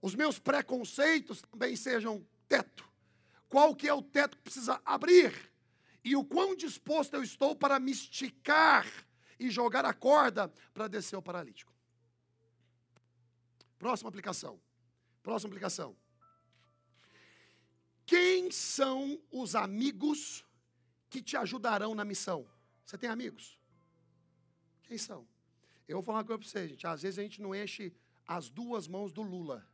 [0.00, 2.88] Os meus preconceitos também sejam teto.
[3.48, 5.34] Qual que é o teto que precisa abrir?
[6.04, 8.86] E o quão disposto eu estou para me esticar
[9.36, 11.74] e jogar a corda para descer o paralítico.
[13.76, 14.60] Próxima aplicação.
[15.20, 15.96] Próxima aplicação.
[18.06, 20.44] Quem são os amigos
[21.14, 22.44] que te ajudarão na missão.
[22.84, 23.56] Você tem amigos?
[24.82, 25.20] Quem são?
[25.86, 26.84] Eu vou falar uma coisa para você, gente.
[26.84, 27.94] Às vezes a gente não enche
[28.26, 29.64] as duas mãos do Lula.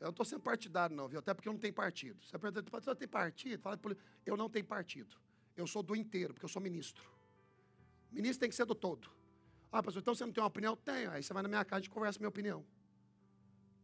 [0.00, 1.20] Eu não estou sendo partidário, não, viu?
[1.20, 2.20] Até porque eu não tenho partido.
[2.24, 3.60] Você pergunta, você tem partido?
[3.60, 3.78] Fala,
[4.26, 5.16] eu não tenho partido.
[5.56, 7.08] Eu sou do inteiro, porque eu sou ministro.
[8.10, 9.08] Ministro tem que ser do todo.
[9.70, 10.74] Ah, pastor, então você não tem uma opinião?
[10.74, 11.12] Tenho.
[11.12, 12.66] Aí você vai na minha casa e conversa minha opinião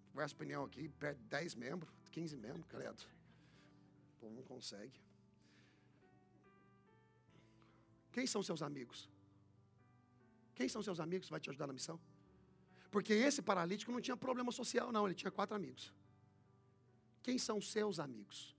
[0.09, 3.03] conversa opinião aqui, perde 10 membros, 15 membros, credo.
[4.16, 5.01] O povo não consegue.
[8.12, 9.09] Quem são seus amigos?
[10.55, 12.01] Quem são seus amigos que vai te ajudar na missão?
[12.90, 15.92] Porque esse paralítico não tinha problema social, não, ele tinha quatro amigos.
[17.23, 18.57] Quem são seus amigos?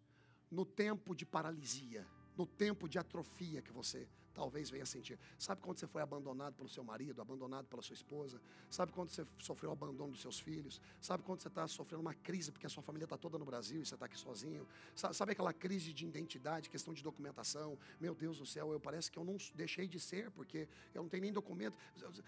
[0.49, 2.07] No tempo de paralisia,
[2.37, 4.07] no tempo de atrofia que você
[4.39, 5.19] talvez venha sentir.
[5.37, 8.39] Sabe quando você foi abandonado pelo seu marido, abandonado pela sua esposa?
[8.69, 10.79] Sabe quando você sofreu o abandono dos seus filhos?
[11.01, 13.81] Sabe quando você está sofrendo uma crise porque a sua família está toda no Brasil
[13.81, 14.65] e você está aqui sozinho?
[14.95, 17.77] Sabe aquela crise de identidade, questão de documentação?
[17.99, 21.09] Meu Deus do céu, eu parece que eu não deixei de ser porque eu não
[21.09, 21.77] tenho nem documento.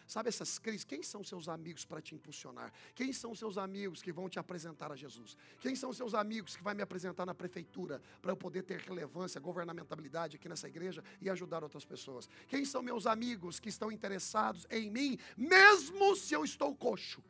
[0.06, 0.84] Sabe essas crises?
[0.84, 2.74] Quem são seus amigos para te impulsionar?
[2.94, 5.38] Quem são seus amigos que vão te apresentar a Jesus?
[5.62, 9.40] Quem são seus amigos que vai me apresentar na prefeitura para eu poder ter relevância,
[9.40, 12.01] governamentabilidade aqui nessa igreja e ajudar outras pessoas?
[12.48, 17.24] Quem são meus amigos que estão interessados em mim, mesmo se eu estou coxo?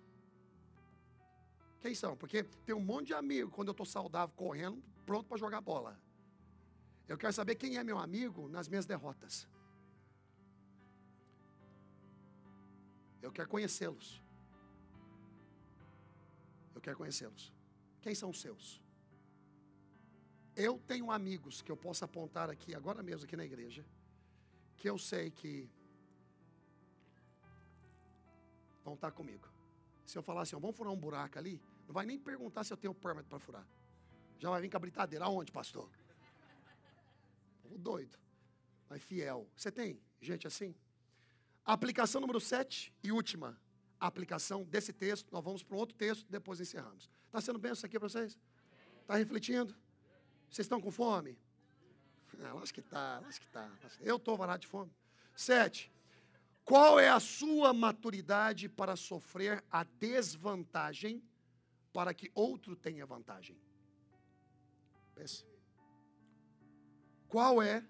[1.80, 2.16] Quem são?
[2.16, 6.00] Porque tem um monte de amigo quando eu estou saudável, correndo, pronto para jogar bola.
[7.08, 9.48] Eu quero saber quem é meu amigo nas minhas derrotas.
[13.22, 14.22] Eu quero conhecê-los.
[16.74, 17.54] Eu quero conhecê-los.
[18.02, 18.82] Quem são os seus?
[20.56, 23.86] Eu tenho amigos que eu posso apontar aqui, agora mesmo, aqui na igreja,
[24.82, 25.70] que eu sei que
[28.84, 29.48] vão estar comigo.
[30.08, 32.78] Se eu falar assim, vamos furar um buraco ali, não vai nem perguntar se eu
[32.78, 33.68] tenho permit para furar.
[34.40, 35.26] Já vai vir com a britadeira.
[35.26, 35.88] Aonde, pastor?
[37.64, 38.18] O doido,
[38.90, 39.48] mas fiel.
[39.56, 40.74] Você tem gente assim?
[41.64, 43.56] Aplicação número 7 e última.
[44.00, 45.32] aplicação desse texto.
[45.32, 47.08] Nós vamos para um outro texto, depois encerramos.
[47.28, 48.36] Está sendo bem isso aqui para vocês?
[49.02, 49.76] Está refletindo?
[50.50, 51.38] Vocês estão com fome?
[52.40, 53.70] Ah, acho que está, acho que está.
[54.00, 54.92] Eu estou varado de fome.
[55.36, 55.92] Sete.
[56.64, 61.22] Qual é a sua maturidade para sofrer a desvantagem
[61.92, 63.58] para que outro tenha vantagem?
[65.16, 65.46] Pense.
[67.28, 67.84] Qual é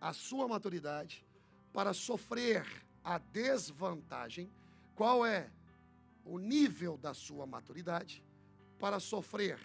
[0.00, 1.26] a sua maturidade
[1.72, 2.66] para sofrer
[3.02, 4.50] a desvantagem?
[4.94, 5.50] Qual é
[6.24, 8.24] o nível da sua maturidade
[8.78, 9.58] para sofrer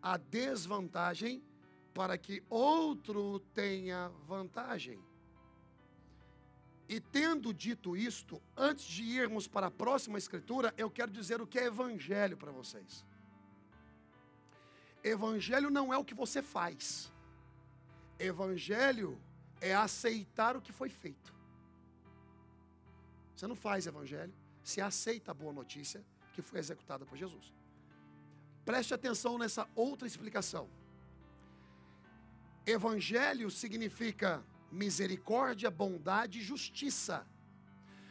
[0.00, 1.42] a desvantagem
[1.98, 5.02] para que outro tenha vantagem?
[6.88, 11.46] E tendo dito isto, antes de irmos para a próxima escritura, eu quero dizer o
[11.46, 13.04] que é evangelho para vocês.
[15.02, 17.12] Evangelho não é o que você faz.
[18.16, 19.20] Evangelho
[19.60, 21.34] é aceitar o que foi feito.
[23.34, 24.32] Você não faz evangelho,
[24.62, 26.00] você aceita a boa notícia
[26.32, 27.52] que foi executada por Jesus.
[28.64, 30.70] Preste atenção nessa outra explicação.
[32.68, 37.26] Evangelho significa misericórdia, bondade e justiça.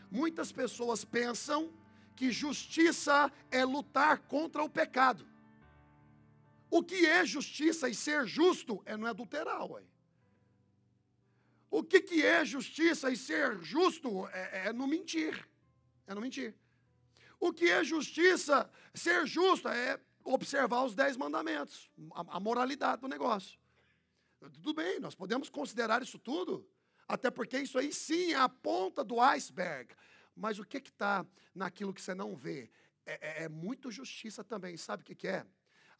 [0.10, 1.72] Muitas pessoas pensam
[2.15, 5.28] que justiça é lutar contra o pecado.
[6.70, 9.84] O que é justiça e ser justo é não adulterar, ué.
[11.70, 15.48] O que, que é justiça e ser justo é, é não mentir.
[16.08, 16.56] É não mentir.
[17.39, 23.08] O que é justiça, ser justo, é observar os dez mandamentos, a, a moralidade do
[23.08, 23.60] negócio.
[24.39, 26.69] Tudo bem, nós podemos considerar isso tudo,
[27.08, 29.95] até porque isso aí sim é a ponta do iceberg.
[30.36, 32.69] Mas o que está naquilo que você não vê?
[33.06, 34.78] É, é, é muito justiça também.
[34.78, 35.45] Sabe o que, que é?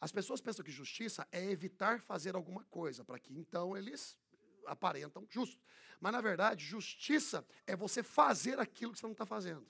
[0.00, 4.16] As pessoas pensam que justiça é evitar fazer alguma coisa, para que então eles
[4.64, 5.60] aparentam justo.
[5.98, 9.66] Mas na verdade, justiça é você fazer aquilo que você não está fazendo.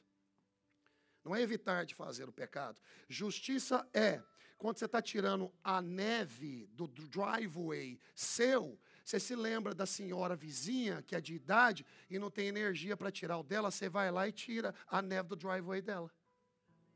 [1.25, 2.81] Não é evitar de fazer o pecado.
[3.09, 4.23] Justiça é
[4.59, 11.01] quando você está tirando a neve do driveway seu, você se lembra da senhora vizinha,
[11.03, 14.29] que é de idade, e não tem energia para tirar o dela, você vai lá
[14.29, 16.13] e tira a neve do driveway dela.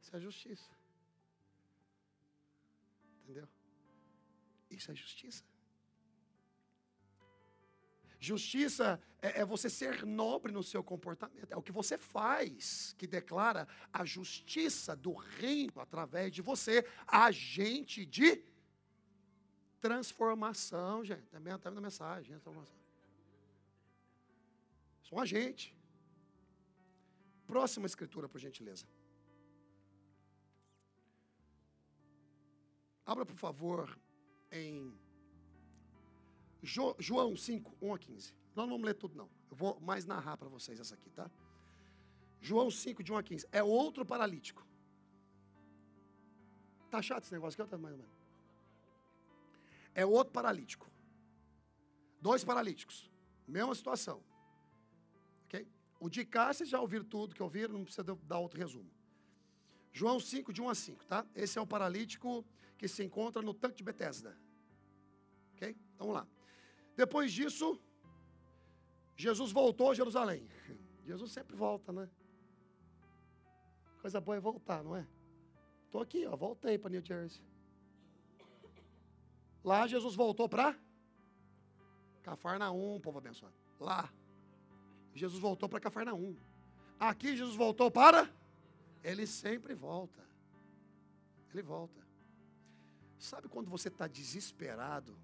[0.00, 0.68] Isso é justiça.
[3.22, 3.48] Entendeu?
[4.68, 5.44] Isso é justiça.
[8.18, 11.52] Justiça é, é, você ser nobre no seu comportamento.
[11.52, 18.04] É o que você faz que declara a justiça do reino através de você, agente
[18.04, 18.44] de
[19.80, 21.28] transformação, gente.
[21.28, 22.76] Também está na mensagem, transformação.
[25.02, 25.76] Sou um agente.
[27.46, 28.86] Próxima escritura, por gentileza.
[33.06, 33.96] Abra, por favor,
[34.50, 34.92] em
[36.62, 38.34] jo, João 5, 1 a 15.
[38.54, 39.28] Nós não vamos ler tudo, não.
[39.50, 41.30] Eu vou mais narrar para vocês essa aqui, tá?
[42.40, 43.48] João 5, de 1 a 15.
[43.50, 44.66] É outro paralítico.
[46.90, 48.14] Tá chato esse negócio aqui, tá mais ou menos.
[49.94, 50.90] É outro paralítico.
[52.20, 53.10] Dois paralíticos.
[53.46, 54.22] Mesma situação.
[55.46, 55.66] Ok?
[55.98, 58.90] O de cá, vocês já ouviram tudo que ouviram, não precisa dar outro resumo.
[59.92, 61.26] João 5, de 1 a 5, tá?
[61.34, 62.44] Esse é o paralítico
[62.78, 64.36] que se encontra no tanque de Betesda.
[65.54, 65.70] Ok?
[65.94, 66.26] Então, vamos lá.
[66.96, 67.80] Depois disso,
[69.16, 70.48] Jesus voltou a Jerusalém.
[71.04, 72.08] Jesus sempre volta, né?
[74.00, 75.06] Coisa boa é voltar, não é?
[75.84, 77.44] Estou aqui, ó, voltei para New Jersey.
[79.62, 80.76] Lá Jesus voltou para
[82.22, 83.54] Cafarnaum, povo abençoado.
[83.78, 84.12] Lá.
[85.14, 86.36] Jesus voltou para Cafarnaum.
[86.98, 88.30] Aqui Jesus voltou para.
[89.02, 90.24] Ele sempre volta.
[91.52, 92.00] Ele volta.
[93.18, 95.16] Sabe quando você está desesperado?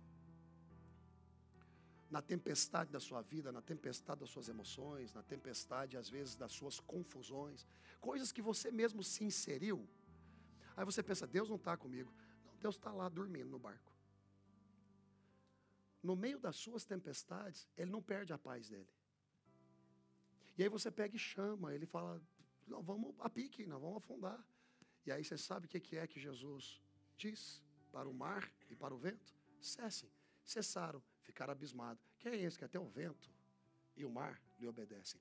[2.10, 6.52] Na tempestade da sua vida, na tempestade das suas emoções, na tempestade, às vezes, das
[6.52, 7.66] suas confusões,
[8.00, 9.86] coisas que você mesmo se inseriu.
[10.76, 12.12] Aí você pensa, Deus não está comigo.
[12.46, 13.92] Não, Deus está lá dormindo no barco.
[16.02, 18.88] No meio das suas tempestades, Ele não perde a paz dele.
[20.58, 22.20] E aí você pega e chama, ele fala,
[22.66, 24.44] não, vamos a pique, não vamos afundar.
[25.06, 26.82] E aí você sabe o que é que Jesus
[27.16, 29.32] diz para o mar e para o vento?
[29.60, 30.10] Cessem.
[30.54, 32.02] Cessaram, ficaram abismados.
[32.18, 33.30] Quem é esse que até o vento
[33.94, 35.20] e o mar lhe obedecem?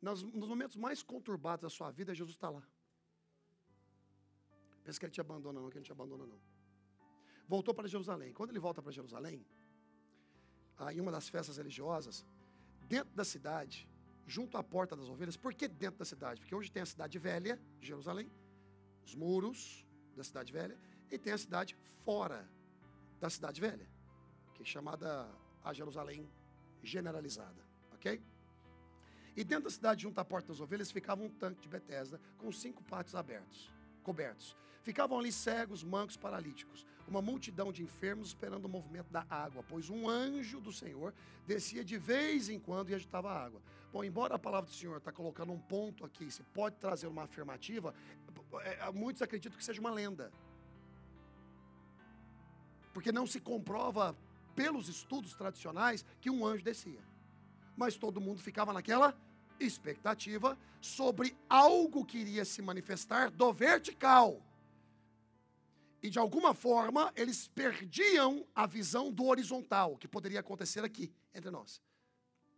[0.00, 2.64] Nos, nos momentos mais conturbados da sua vida, Jesus está lá.
[4.84, 6.40] Pensa que ele te abandona, não, que ele não te abandona, não.
[7.46, 8.30] Voltou para Jerusalém.
[8.34, 9.38] Quando ele volta para Jerusalém,
[10.92, 12.26] em uma das festas religiosas,
[12.86, 13.88] dentro da cidade,
[14.26, 15.36] junto à porta das ovelhas.
[15.36, 16.40] Por que dentro da cidade?
[16.40, 18.30] Porque hoje tem a cidade velha Jerusalém,
[19.02, 20.78] os muros da cidade velha,
[21.10, 22.46] e tem a cidade fora
[23.18, 23.88] da cidade velha,
[24.58, 25.28] que é chamada
[25.64, 26.28] a Jerusalém
[26.82, 28.20] generalizada, ok?
[29.36, 32.50] E dentro da cidade, junto à porta das ovelhas, ficava um tanque de Betesda com
[32.50, 34.56] cinco pátios abertos, cobertos.
[34.82, 39.88] Ficavam ali cegos, mancos, paralíticos, uma multidão de enfermos esperando o movimento da água, pois
[39.90, 41.14] um anjo do Senhor
[41.46, 43.62] descia de vez em quando e agitava a água.
[43.92, 47.22] Bom, embora a palavra do Senhor está colocando um ponto aqui, se pode trazer uma
[47.22, 47.94] afirmativa,
[48.62, 50.32] é, é, muitos acreditam que seja uma lenda.
[52.92, 54.16] Porque não se comprova
[54.58, 57.00] pelos estudos tradicionais que um anjo descia.
[57.76, 59.16] Mas todo mundo ficava naquela
[59.60, 64.42] expectativa sobre algo que iria se manifestar do vertical.
[66.02, 71.52] E de alguma forma eles perdiam a visão do horizontal, que poderia acontecer aqui entre
[71.52, 71.80] nós.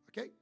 [0.09, 0.35] Ok?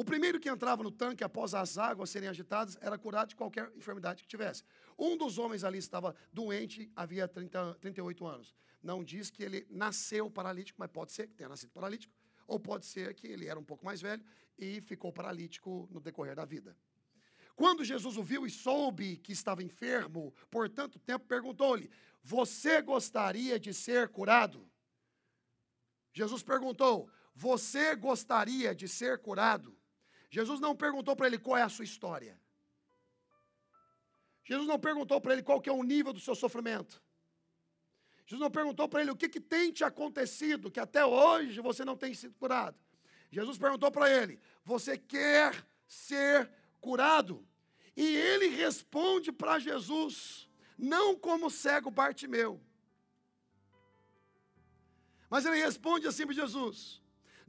[0.00, 3.70] O primeiro que entrava no tanque após as águas serem agitadas era curado de qualquer
[3.76, 4.64] enfermidade que tivesse.
[4.98, 8.54] Um dos homens ali estava doente, havia 30, 38 anos.
[8.82, 12.14] Não diz que ele nasceu paralítico, mas pode ser que tenha nascido paralítico,
[12.46, 14.24] ou pode ser que ele era um pouco mais velho
[14.56, 16.74] e ficou paralítico no decorrer da vida.
[17.54, 21.90] Quando Jesus o viu e soube que estava enfermo por tanto tempo, perguntou-lhe:
[22.22, 24.66] Você gostaria de ser curado?
[26.10, 29.78] Jesus perguntou: Você gostaria de ser curado?
[30.30, 32.40] Jesus não perguntou para ele qual é a sua história.
[34.44, 37.02] Jesus não perguntou para ele qual que é o nível do seu sofrimento.
[38.26, 41.84] Jesus não perguntou para ele o que, que tem te acontecido, que até hoje você
[41.84, 42.78] não tem sido curado.
[43.30, 46.48] Jesus perguntou para ele: Você quer ser
[46.80, 47.46] curado?
[47.96, 52.60] E ele responde para Jesus, não como cego Bartimeu.
[55.28, 56.99] Mas ele responde assim para Jesus: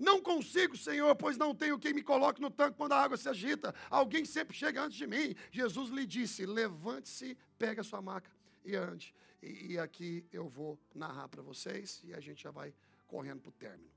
[0.01, 3.29] Não consigo, Senhor, pois não tenho quem me coloque no tanque quando a água se
[3.29, 3.73] agita.
[3.87, 5.35] Alguém sempre chega antes de mim.
[5.51, 8.31] Jesus lhe disse: Levante-se, pega a sua maca
[8.65, 9.13] e ande.
[9.43, 12.73] E, e aqui eu vou narrar para vocês e a gente já vai
[13.05, 13.91] correndo para o término.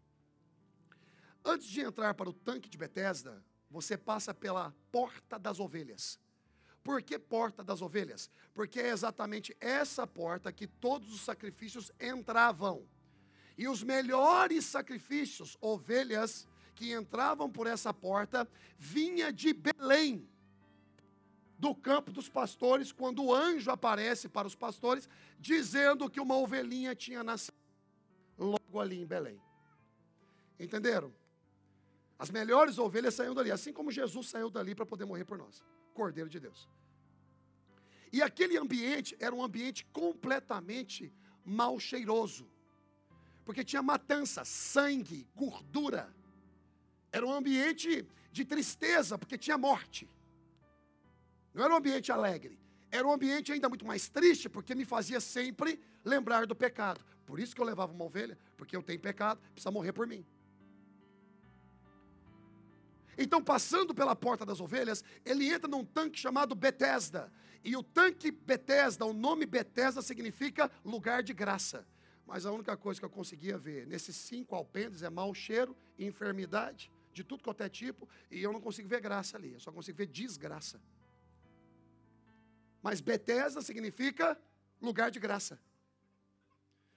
[1.43, 6.21] Antes de entrar para o tanque de Betesda, você passa pela porta das ovelhas.
[6.83, 8.31] Por que porta das ovelhas?
[8.53, 12.87] Porque é exatamente essa porta que todos os sacrifícios entravam.
[13.57, 20.29] E os melhores sacrifícios, ovelhas que entravam por essa porta, vinha de Belém,
[21.57, 26.95] do campo dos pastores, quando o anjo aparece para os pastores, dizendo que uma ovelhinha
[26.95, 27.57] tinha nascido
[28.37, 29.41] logo ali em Belém.
[30.59, 31.15] Entenderam?
[32.19, 35.63] As melhores ovelhas saíam dali, assim como Jesus saiu dali para poder morrer por nós.
[35.93, 36.69] Cordeiro de Deus.
[38.13, 41.13] E aquele ambiente era um ambiente completamente
[41.45, 42.49] mal cheiroso.
[43.45, 46.13] Porque tinha matança, sangue, gordura.
[47.13, 50.09] Era um ambiente de tristeza, porque tinha morte.
[51.53, 52.59] Não era um ambiente alegre.
[52.91, 57.05] Era um ambiente ainda muito mais triste, porque me fazia sempre lembrar do pecado.
[57.27, 60.25] Por isso que eu levava uma ovelha, porque eu tenho pecado, precisa morrer por mim.
[63.17, 67.33] Então, passando pela porta das ovelhas, ele entra num tanque chamado Betesda.
[67.63, 71.87] E o tanque Betesda, o nome Betesda significa lugar de graça.
[72.27, 76.91] Mas a única coisa que eu conseguia ver nesses cinco alpendes é mau cheiro enfermidade,
[77.13, 79.99] de tudo quanto é tipo, e eu não consigo ver graça ali, eu só consigo
[79.99, 80.81] ver desgraça.
[82.83, 84.39] Mas Betesda significa
[84.81, 85.61] lugar de graça.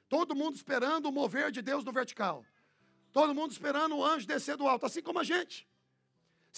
[0.09, 2.45] Todo mundo esperando o mover de Deus no vertical.
[3.11, 5.67] Todo mundo esperando o anjo descer do alto, assim como a gente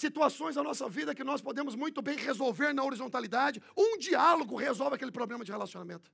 [0.00, 3.62] situações da nossa vida que nós podemos muito bem resolver na horizontalidade.
[3.76, 6.10] Um diálogo resolve aquele problema de relacionamento.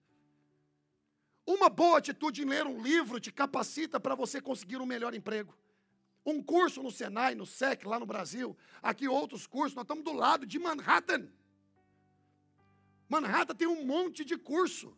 [1.47, 5.57] Uma boa atitude em ler um livro te capacita para você conseguir um melhor emprego.
[6.29, 10.13] um curso no Senai, no SEC, lá no Brasil, aqui outros cursos, nós estamos do
[10.13, 11.29] lado de Manhattan.
[13.09, 14.93] Manhattan tem um monte de curso.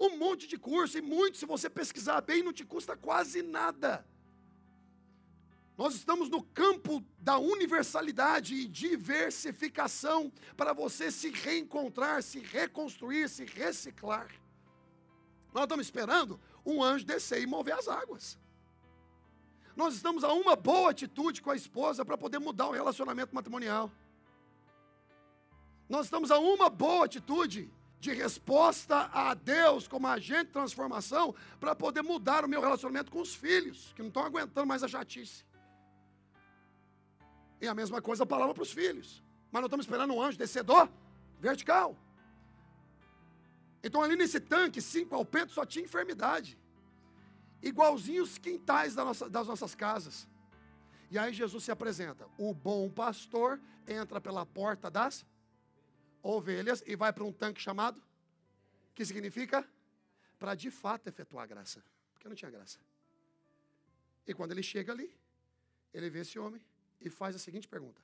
[0.00, 4.04] Um monte de curso, e muito, se você pesquisar bem, não te custa quase nada.
[5.78, 13.44] Nós estamos no campo da universalidade e diversificação para você se reencontrar, se reconstruir, se
[13.44, 14.41] reciclar.
[15.52, 18.38] Nós estamos esperando um anjo descer e mover as águas.
[19.76, 23.90] Nós estamos a uma boa atitude com a esposa para poder mudar o relacionamento matrimonial.
[25.88, 31.74] Nós estamos a uma boa atitude de resposta a Deus como agente de transformação para
[31.74, 35.44] poder mudar o meu relacionamento com os filhos, que não estão aguentando mais a chatice.
[37.60, 39.22] E a mesma coisa a palavra para os filhos.
[39.52, 40.88] Mas nós estamos esperando um anjo descedor
[41.38, 41.96] vertical.
[43.82, 46.58] Então ali nesse tanque, cinco alpentos, só tinha enfermidade.
[47.60, 50.28] Igualzinho os quintais das nossas, das nossas casas.
[51.10, 52.28] E aí Jesus se apresenta.
[52.38, 55.26] O bom pastor entra pela porta das
[56.22, 58.02] ovelhas e vai para um tanque chamado?
[58.94, 59.68] Que significa?
[60.38, 61.82] Para de fato efetuar a graça.
[62.12, 62.78] Porque não tinha graça.
[64.26, 65.12] E quando ele chega ali,
[65.92, 66.64] ele vê esse homem
[67.00, 68.00] e faz a seguinte pergunta: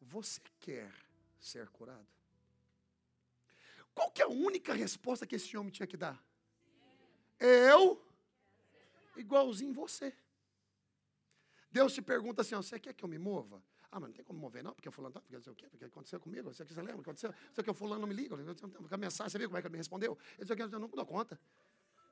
[0.00, 0.92] Você quer
[1.38, 2.15] ser curado?
[3.96, 6.22] Qual que é a única resposta que esse homem tinha que dar?
[7.40, 7.98] Eu,
[9.16, 10.14] igualzinho você.
[11.70, 13.62] Deus te pergunta assim: Você quer que eu me mova?
[13.90, 15.86] Ah, mas não tem como mover, não, porque fulano, tá, porque não o quê, porque
[15.86, 18.96] aconteceu comigo, você, você lembra, aconteceu, sei que o fulano não me liga, com a
[18.98, 20.18] mensagem, você viu como é que ele me respondeu?
[20.36, 21.40] Ele disse, eu não dou conta.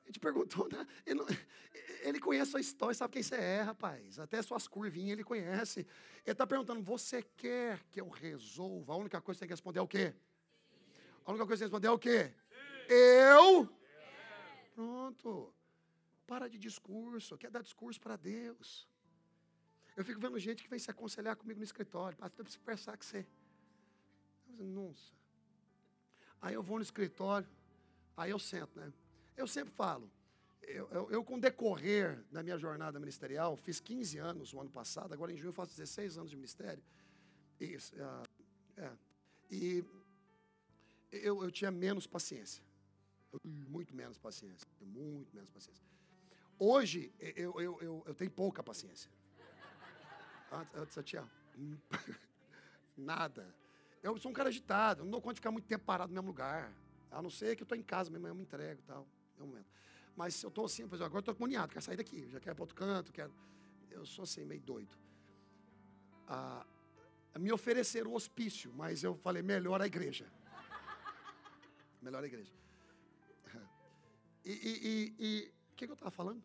[0.03, 0.87] A gente perguntou, né?
[1.05, 1.27] Ele, não,
[2.01, 4.17] ele, conhece a sua história, sabe quem você é, rapaz.
[4.17, 5.81] Até suas curvinhas ele conhece.
[5.81, 8.93] Ele está perguntando: você quer que eu resolva?
[8.93, 10.13] A única coisa que você tem que responder é o quê?
[11.25, 12.31] A única coisa que você responder é o quê?
[12.87, 13.67] Eu?
[14.75, 15.53] Pronto.
[16.27, 17.37] Para de discurso.
[17.37, 18.87] Quer dar discurso para Deus.
[19.95, 22.17] Eu fico vendo gente que vem se aconselhar comigo no escritório.
[22.17, 23.25] Pastor, eu preciso conversar com você.
[24.59, 25.13] Nossa.
[26.41, 27.47] Aí eu vou no escritório,
[28.15, 28.93] aí eu sento, né?
[29.35, 30.09] Eu sempre falo,
[30.61, 35.13] eu, eu, eu, com decorrer da minha jornada ministerial, fiz 15 anos o ano passado,
[35.13, 36.83] agora em junho eu faço 16 anos de ministério.
[37.59, 38.23] Isso, uh,
[38.77, 38.91] é,
[39.49, 39.83] e
[41.23, 42.63] eu, eu tinha menos paciência.
[43.43, 44.67] Muito menos paciência.
[44.81, 45.83] Muito menos paciência.
[46.57, 49.09] Hoje, eu, eu, eu, eu tenho pouca paciência.
[50.73, 51.29] Antes eu tinha
[52.95, 53.53] nada.
[54.01, 56.27] Eu sou um cara agitado, não dou conta de ficar muito tempo parado no mesmo
[56.27, 56.71] lugar.
[57.11, 59.07] A não ser que eu estou em casa mesmo, eu me entrego e tal
[59.39, 59.67] é um momento.
[60.15, 62.63] Mas eu estou assim, por exemplo, agora estou agoniado, quero sair daqui, já quero para
[62.63, 63.33] outro canto, quero.
[63.91, 64.97] Eu sou assim, meio doido.
[66.27, 66.65] Ah,
[67.37, 70.25] me ofereceram o hospício, mas eu falei, melhor a igreja.
[72.05, 72.53] Melhor a igreja.
[74.47, 76.41] E o que, que eu estava falando?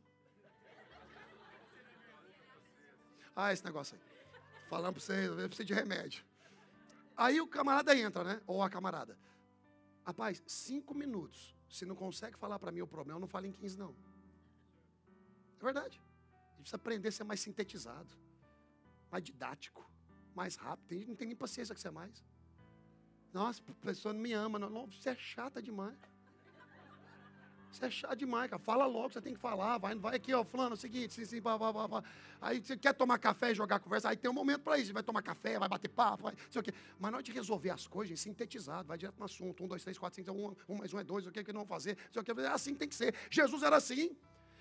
[3.36, 4.02] Ah, esse negócio aí.
[4.68, 6.24] Falando para vocês, eu preciso de remédio.
[7.16, 8.40] Aí o camarada entra, né?
[8.46, 9.18] Ou a camarada.
[10.04, 11.54] Rapaz, cinco minutos.
[11.68, 13.94] Se não consegue falar para mim o problema, não fala em 15, não.
[15.60, 16.00] É verdade.
[16.00, 18.16] A gente precisa aprender a ser mais sintetizado,
[19.10, 19.88] mais didático,
[20.34, 21.06] mais rápido.
[21.06, 22.24] Não tem nem paciência que é mais.
[23.32, 24.58] Nossa, a pessoa não me ama.
[24.58, 25.96] Não, não, você é chata demais.
[27.70, 28.60] Você é chato demais, cara.
[28.60, 29.78] Fala logo, você tem que falar.
[29.78, 32.04] Vai, vai aqui, ó, fulano, é o seguinte, sim, sim, blá, blá, blá, blá.
[32.40, 34.92] Aí você quer tomar café e jogar conversa, aí tem um momento para isso.
[34.92, 36.74] Vai tomar café, vai bater papo, vai, sei o quê.
[36.98, 39.62] Mas na hora de resolver as coisas, sintetizado, vai direto no assunto.
[39.62, 41.64] Um, dois, três, quatro, cinco, um, um mais um é dois, o que, que não
[41.64, 42.32] fazer, sei o que.
[42.32, 43.14] É assim tem que ser.
[43.30, 44.16] Jesus era assim.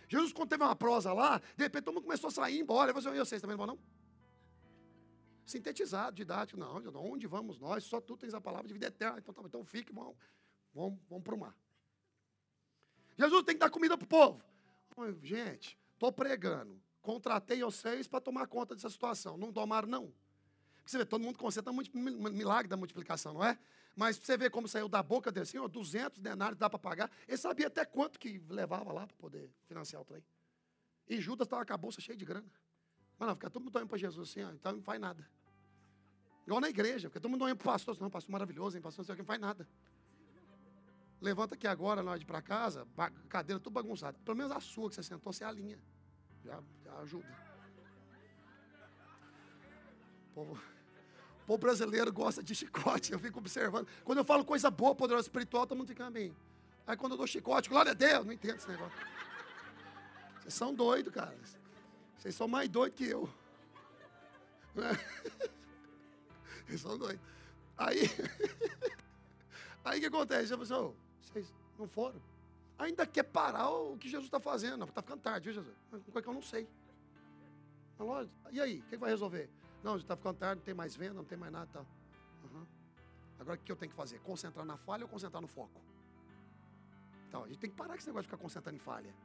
[0.07, 2.91] Jesus, quando teve uma prosa lá, de repente todo mundo começou a sair embora.
[2.91, 3.98] Eu falei, assim, vocês também não vão, não?
[5.49, 6.75] Sintetizado, didático, não.
[7.11, 7.83] Onde vamos nós?
[7.83, 9.17] Só tu tens a palavra de vida eterna.
[9.17, 10.15] Então, tá, então fique, vamos,
[10.71, 11.57] vamos, vamos para o mar.
[13.17, 14.43] Jesus tem que dar comida para o povo.
[15.23, 16.79] Gente, estou pregando.
[17.01, 19.37] Contratei vocês para tomar conta dessa situação.
[19.37, 20.13] Não tomaram, não.
[20.85, 23.57] Você vê, todo mundo concentra muito milagre da multiplicação, não é?
[23.95, 27.11] Mas você vê como saiu da boca dele assim, ó, 200 denários dá para pagar.
[27.27, 30.23] Ele sabia até quanto que levava lá para poder financiar o trem.
[31.07, 32.47] E Judas estava com a bolsa cheia de grana.
[33.19, 35.27] Mas não, fica todo mundo olhando para Jesus assim, ó, então não faz nada.
[36.47, 39.03] Igual na igreja, porque todo mundo olhando para o pastor, não, pastor maravilhoso, hein, pastor,
[39.03, 39.67] não sei o que, não faz nada.
[41.21, 42.87] Levanta aqui agora, na hora de ir para casa,
[43.27, 44.17] cadeira tudo bagunçada.
[44.23, 45.77] Pelo menos a sua que você sentou, você alinha.
[46.45, 47.27] Já, já ajuda.
[50.31, 53.87] O povo, o povo brasileiro gosta de chicote, eu fico observando.
[54.05, 56.33] Quando eu falo coisa boa, poderosa espiritual, todo mundo fica bem.
[56.87, 58.97] Aí quando eu dou chicote, glória a Deus, não entendo esse negócio.
[60.39, 61.37] Vocês são doidos, cara.
[62.19, 63.29] Vocês são mais doidos que eu.
[66.67, 67.25] Vocês são doidos.
[67.77, 68.01] Aí,
[69.85, 70.53] aí o que acontece?
[70.53, 72.21] Eu assim, vocês não foram.
[72.77, 74.83] Ainda quer parar o que Jesus está fazendo.
[74.83, 75.75] Está ficando tarde, viu, Jesus?
[75.89, 76.67] Uma coisa que eu não sei.
[77.97, 78.29] Na loja.
[78.51, 79.49] E aí, quem vai resolver?
[79.81, 81.87] Não, já está ficando tarde, não tem mais venda, não tem mais nada tal.
[82.43, 82.67] Uhum.
[83.39, 84.19] Agora o que eu tenho que fazer?
[84.19, 85.81] Concentrar na falha ou concentrar no foco?
[87.29, 89.15] Então, a gente tem que parar com esse negócio de ficar concentrando em falha.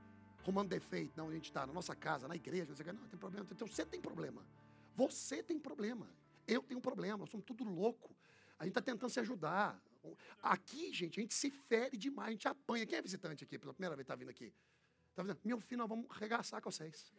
[0.44, 3.46] Arrumando defeito, não, a gente está na nossa casa, na igreja, não, não, tem problema.
[3.50, 4.44] Então você tem problema.
[4.94, 6.06] Você tem problema.
[6.46, 8.14] Eu tenho problema, nós somos tudo louco.
[8.58, 9.82] A gente está tentando se ajudar.
[10.42, 12.84] Aqui, gente, a gente se fere demais, a gente apanha.
[12.84, 13.58] Quem é visitante aqui?
[13.58, 14.52] Pela primeira vez está vindo aqui?
[15.08, 17.10] Está dizendo, meu filho, nós vamos arregaçar com vocês.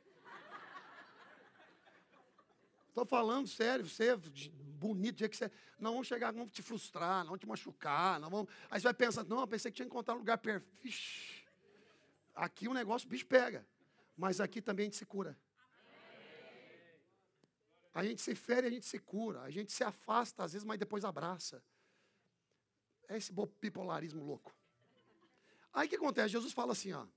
[2.88, 5.52] Estou falando sério, você é bonito, dia que você.
[5.80, 8.54] Não vamos chegar, não vamos te frustrar, não vamos te machucar, não vamos.
[8.70, 11.35] Aí você vai pensar, não, pensei que tinha encontrado um lugar perfeito.
[12.36, 13.66] Aqui o negócio, o bicho pega.
[14.16, 15.38] Mas aqui também a gente se cura.
[17.94, 19.42] A gente se fere, a gente se cura.
[19.42, 21.64] A gente se afasta às vezes, mas depois abraça.
[23.08, 24.54] É esse bipolarismo louco.
[25.74, 26.30] Aí o que acontece?
[26.30, 27.08] Jesus fala assim, ó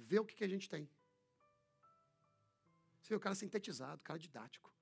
[0.00, 0.88] vê o que, que a gente tem.
[3.00, 4.72] Você vê o cara sintetizado, o cara didático.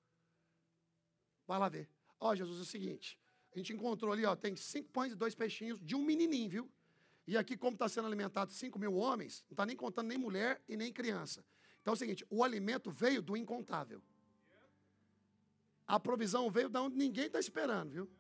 [1.47, 1.89] Vai lá ver.
[2.21, 3.19] Ó, Jesus, é o seguinte.
[3.53, 6.73] A gente encontrou ali, ó, tem cinco pães e dois peixinhos de um menininho, viu?
[7.29, 10.63] E aqui, como está sendo alimentado cinco mil homens, não está nem contando nem mulher
[10.67, 11.45] e nem criança.
[11.83, 14.03] Então é o seguinte, o alimento veio do incontável.
[15.87, 18.11] A provisão veio da onde ninguém está esperando, viu?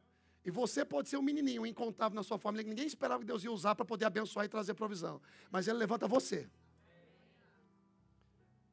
[0.45, 3.27] E você pode ser um menininho, um incontável na sua família, que ninguém esperava que
[3.27, 5.23] Deus ia usar para poder abençoar e trazer provisão.
[5.51, 6.47] Mas Ele levanta você.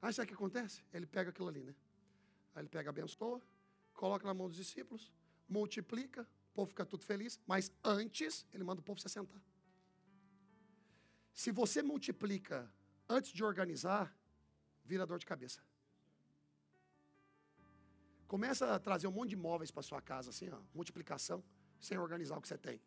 [0.02, 0.84] Aí sabe o que acontece?
[0.92, 1.74] Ele pega aquilo ali, né?
[2.54, 3.42] Aí ele pega, abençoa,
[3.94, 5.14] coloca na mão dos discípulos,
[5.48, 9.42] multiplica, o povo fica tudo feliz, mas antes ele manda o povo se assentar.
[11.36, 12.72] Se você multiplica
[13.10, 14.18] antes de organizar,
[14.86, 15.62] vira dor de cabeça.
[18.26, 21.44] Começa a trazer um monte de móveis para sua casa, assim, ó, multiplicação,
[21.78, 22.82] sem organizar o que você tem.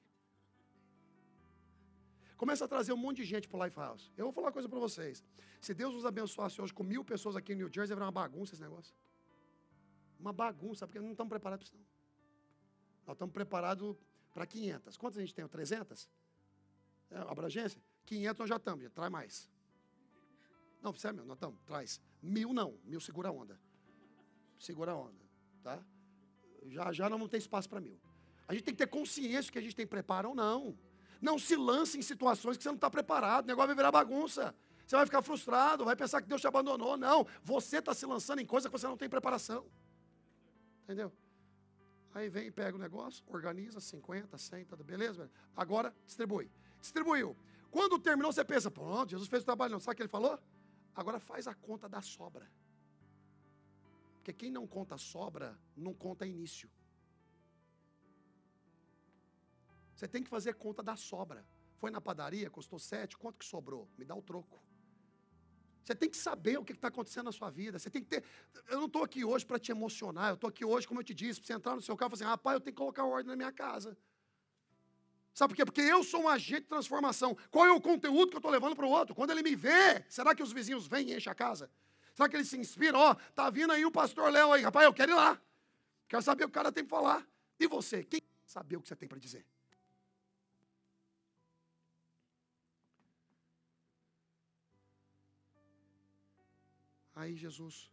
[2.39, 4.11] Começa a trazer um monte de gente para o Lifehouse.
[4.17, 5.23] Eu vou falar uma coisa para vocês.
[5.61, 8.55] Se Deus nos abençoasse hoje com mil pessoas aqui em New Jersey, vai uma bagunça
[8.55, 8.95] esse negócio.
[10.19, 11.87] Uma bagunça, porque não estamos preparados para isso.
[11.87, 11.99] Não.
[13.07, 13.95] Nós estamos preparados
[14.33, 14.97] para 500.
[14.97, 15.47] Quantas a gente tem?
[15.47, 16.09] 300?
[17.11, 17.83] É, abrangência?
[18.09, 19.51] 500 nós já estamos, traz mais.
[20.81, 22.01] Não, sério, nós estamos, traz.
[22.23, 23.61] Mil não, mil segura a onda.
[24.59, 25.25] Segura a onda,
[25.63, 25.85] tá?
[26.67, 28.01] Já, já não tem espaço para mil.
[28.47, 30.77] A gente tem que ter consciência que a gente tem preparo ou não.
[31.21, 33.45] Não se lance em situações que você não está preparado.
[33.45, 34.55] O negócio vai virar bagunça.
[34.87, 36.97] Você vai ficar frustrado, vai pensar que Deus te abandonou.
[36.97, 39.67] Não, você está se lançando em coisas que você não tem preparação.
[40.85, 41.13] Entendeu?
[42.15, 45.31] Aí vem pega o negócio, organiza 50, 100, tudo beleza?
[45.55, 46.51] Agora distribui.
[46.81, 47.37] Distribuiu.
[47.71, 50.39] Quando terminou, você pensa, pronto, Jesus fez o trabalho, não sabe o que ele falou?
[50.95, 52.51] Agora faz a conta da sobra.
[54.16, 56.71] Porque quem não conta sobra, não conta início.
[59.95, 61.47] Você tem que fazer conta da sobra.
[61.77, 63.89] Foi na padaria, custou sete, quanto que sobrou?
[63.97, 64.62] Me dá o troco.
[65.83, 67.79] Você tem que saber o que está acontecendo na sua vida.
[67.79, 68.23] Você tem que ter.
[68.69, 70.31] Eu não estou aqui hoje para te emocionar.
[70.31, 72.11] Eu estou aqui hoje, como eu te disse, para você entrar no seu carro e
[72.11, 73.97] falar assim: rapaz, eu tenho que colocar ordem na minha casa.
[75.39, 75.64] Sabe por quê?
[75.64, 77.36] Porque eu sou um agente de transformação.
[77.49, 79.14] Qual é o conteúdo que eu estou levando para o outro?
[79.14, 81.70] Quando ele me vê, será que os vizinhos vêm e enchem a casa?
[82.12, 82.99] Será que eles se inspiram?
[82.99, 84.62] Ó, oh, tá vindo aí o pastor Léo aí.
[84.62, 85.41] Rapaz, eu quero ir lá.
[86.09, 87.28] Quero saber o que o cara tem para falar.
[87.61, 88.03] E você?
[88.03, 89.47] Quem saber o que você tem para dizer?
[97.14, 97.89] Aí Jesus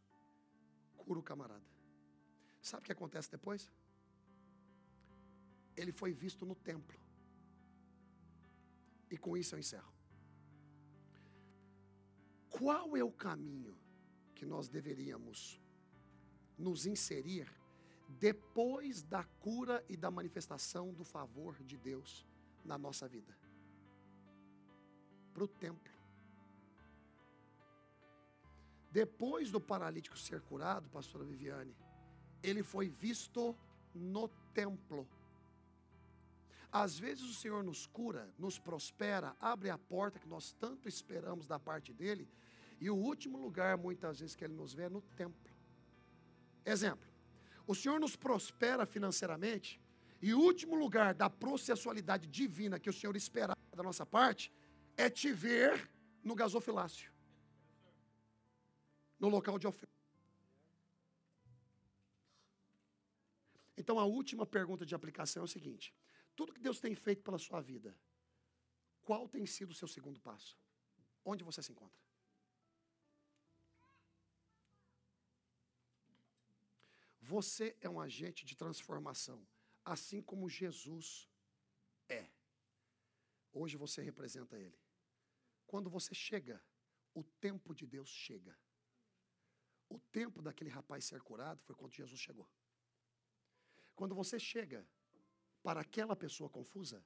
[0.98, 1.62] cura o camarada.
[2.60, 3.72] Sabe o que acontece depois?
[5.78, 7.05] Ele foi visto no templo.
[9.16, 9.94] E com isso eu encerro.
[12.50, 13.74] Qual é o caminho
[14.36, 15.62] que nós deveríamos
[16.58, 17.50] nos inserir
[18.10, 22.28] depois da cura e da manifestação do favor de Deus
[22.66, 23.34] na nossa vida?
[25.34, 25.94] Para o templo.
[28.92, 31.74] Depois do paralítico ser curado, pastora Viviane,
[32.44, 33.56] ele foi visto
[33.94, 35.08] no templo.
[36.84, 41.48] Às vezes o Senhor nos cura, nos prospera, abre a porta que nós tanto esperamos
[41.48, 42.28] da parte dele,
[42.82, 45.50] e o último lugar, muitas vezes, que ele nos vê é no templo.
[46.66, 47.08] Exemplo:
[47.66, 49.80] o Senhor nos prospera financeiramente,
[50.22, 54.52] e o último lugar da processualidade divina que o Senhor espera da nossa parte
[54.98, 55.90] é te ver
[56.22, 57.10] no gasofilácio
[59.18, 59.96] no local de oferta.
[63.78, 65.94] Então a última pergunta de aplicação é o seguinte:
[66.36, 67.98] tudo que Deus tem feito pela sua vida,
[69.02, 70.58] qual tem sido o seu segundo passo?
[71.24, 72.00] Onde você se encontra?
[77.20, 79.48] Você é um agente de transformação,
[79.84, 81.28] assim como Jesus
[82.08, 82.30] é.
[83.52, 84.78] Hoje você representa Ele.
[85.66, 86.64] Quando você chega,
[87.14, 88.56] o tempo de Deus chega
[89.90, 92.50] O tempo daquele rapaz ser curado foi quando Jesus chegou.
[93.96, 94.88] Quando você chega
[95.66, 97.04] para aquela pessoa confusa,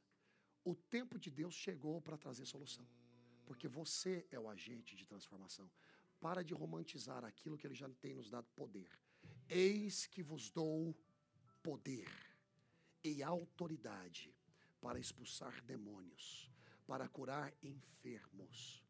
[0.66, 2.86] o tempo de Deus chegou para trazer solução.
[3.46, 5.72] Porque você é o agente de transformação.
[6.20, 8.92] Para de romantizar aquilo que ele já tem nos dado poder.
[9.48, 10.94] Eis que vos dou
[11.64, 12.12] poder
[13.02, 14.36] e autoridade
[14.82, 16.52] para expulsar demônios,
[16.86, 18.84] para curar enfermos,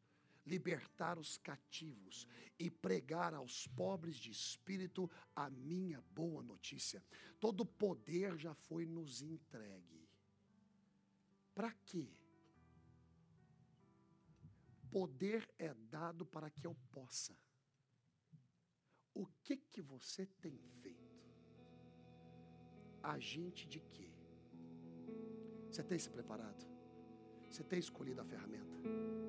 [0.50, 2.28] libertar os cativos
[2.58, 7.04] e pregar aos pobres de espírito a minha boa notícia.
[7.40, 10.10] Todo poder já foi nos entregue.
[11.54, 12.10] Para quê?
[14.92, 17.38] Poder é dado para que eu possa.
[19.14, 21.20] O que que você tem feito?
[23.04, 24.10] Agente de quê?
[25.70, 26.66] Você tem se preparado?
[27.50, 29.29] Você tem escolhido a ferramenta?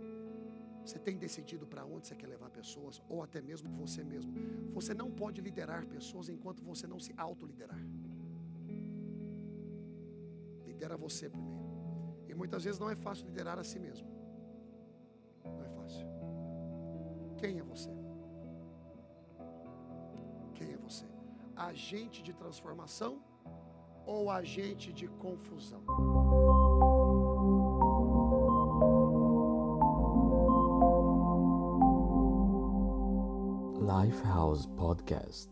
[0.85, 4.33] Você tem decidido para onde você quer levar pessoas, ou até mesmo você mesmo.
[4.73, 7.81] Você não pode liderar pessoas enquanto você não se autoliderar.
[10.67, 11.71] Lidera você primeiro.
[12.29, 14.09] E muitas vezes não é fácil liderar a si mesmo.
[15.45, 16.07] Não é fácil.
[17.37, 17.91] Quem é você?
[20.55, 21.07] Quem é você?
[21.57, 23.23] Agente de transformação
[24.07, 25.83] ou agente de confusão?
[34.21, 35.49] Lifehouse Podcast.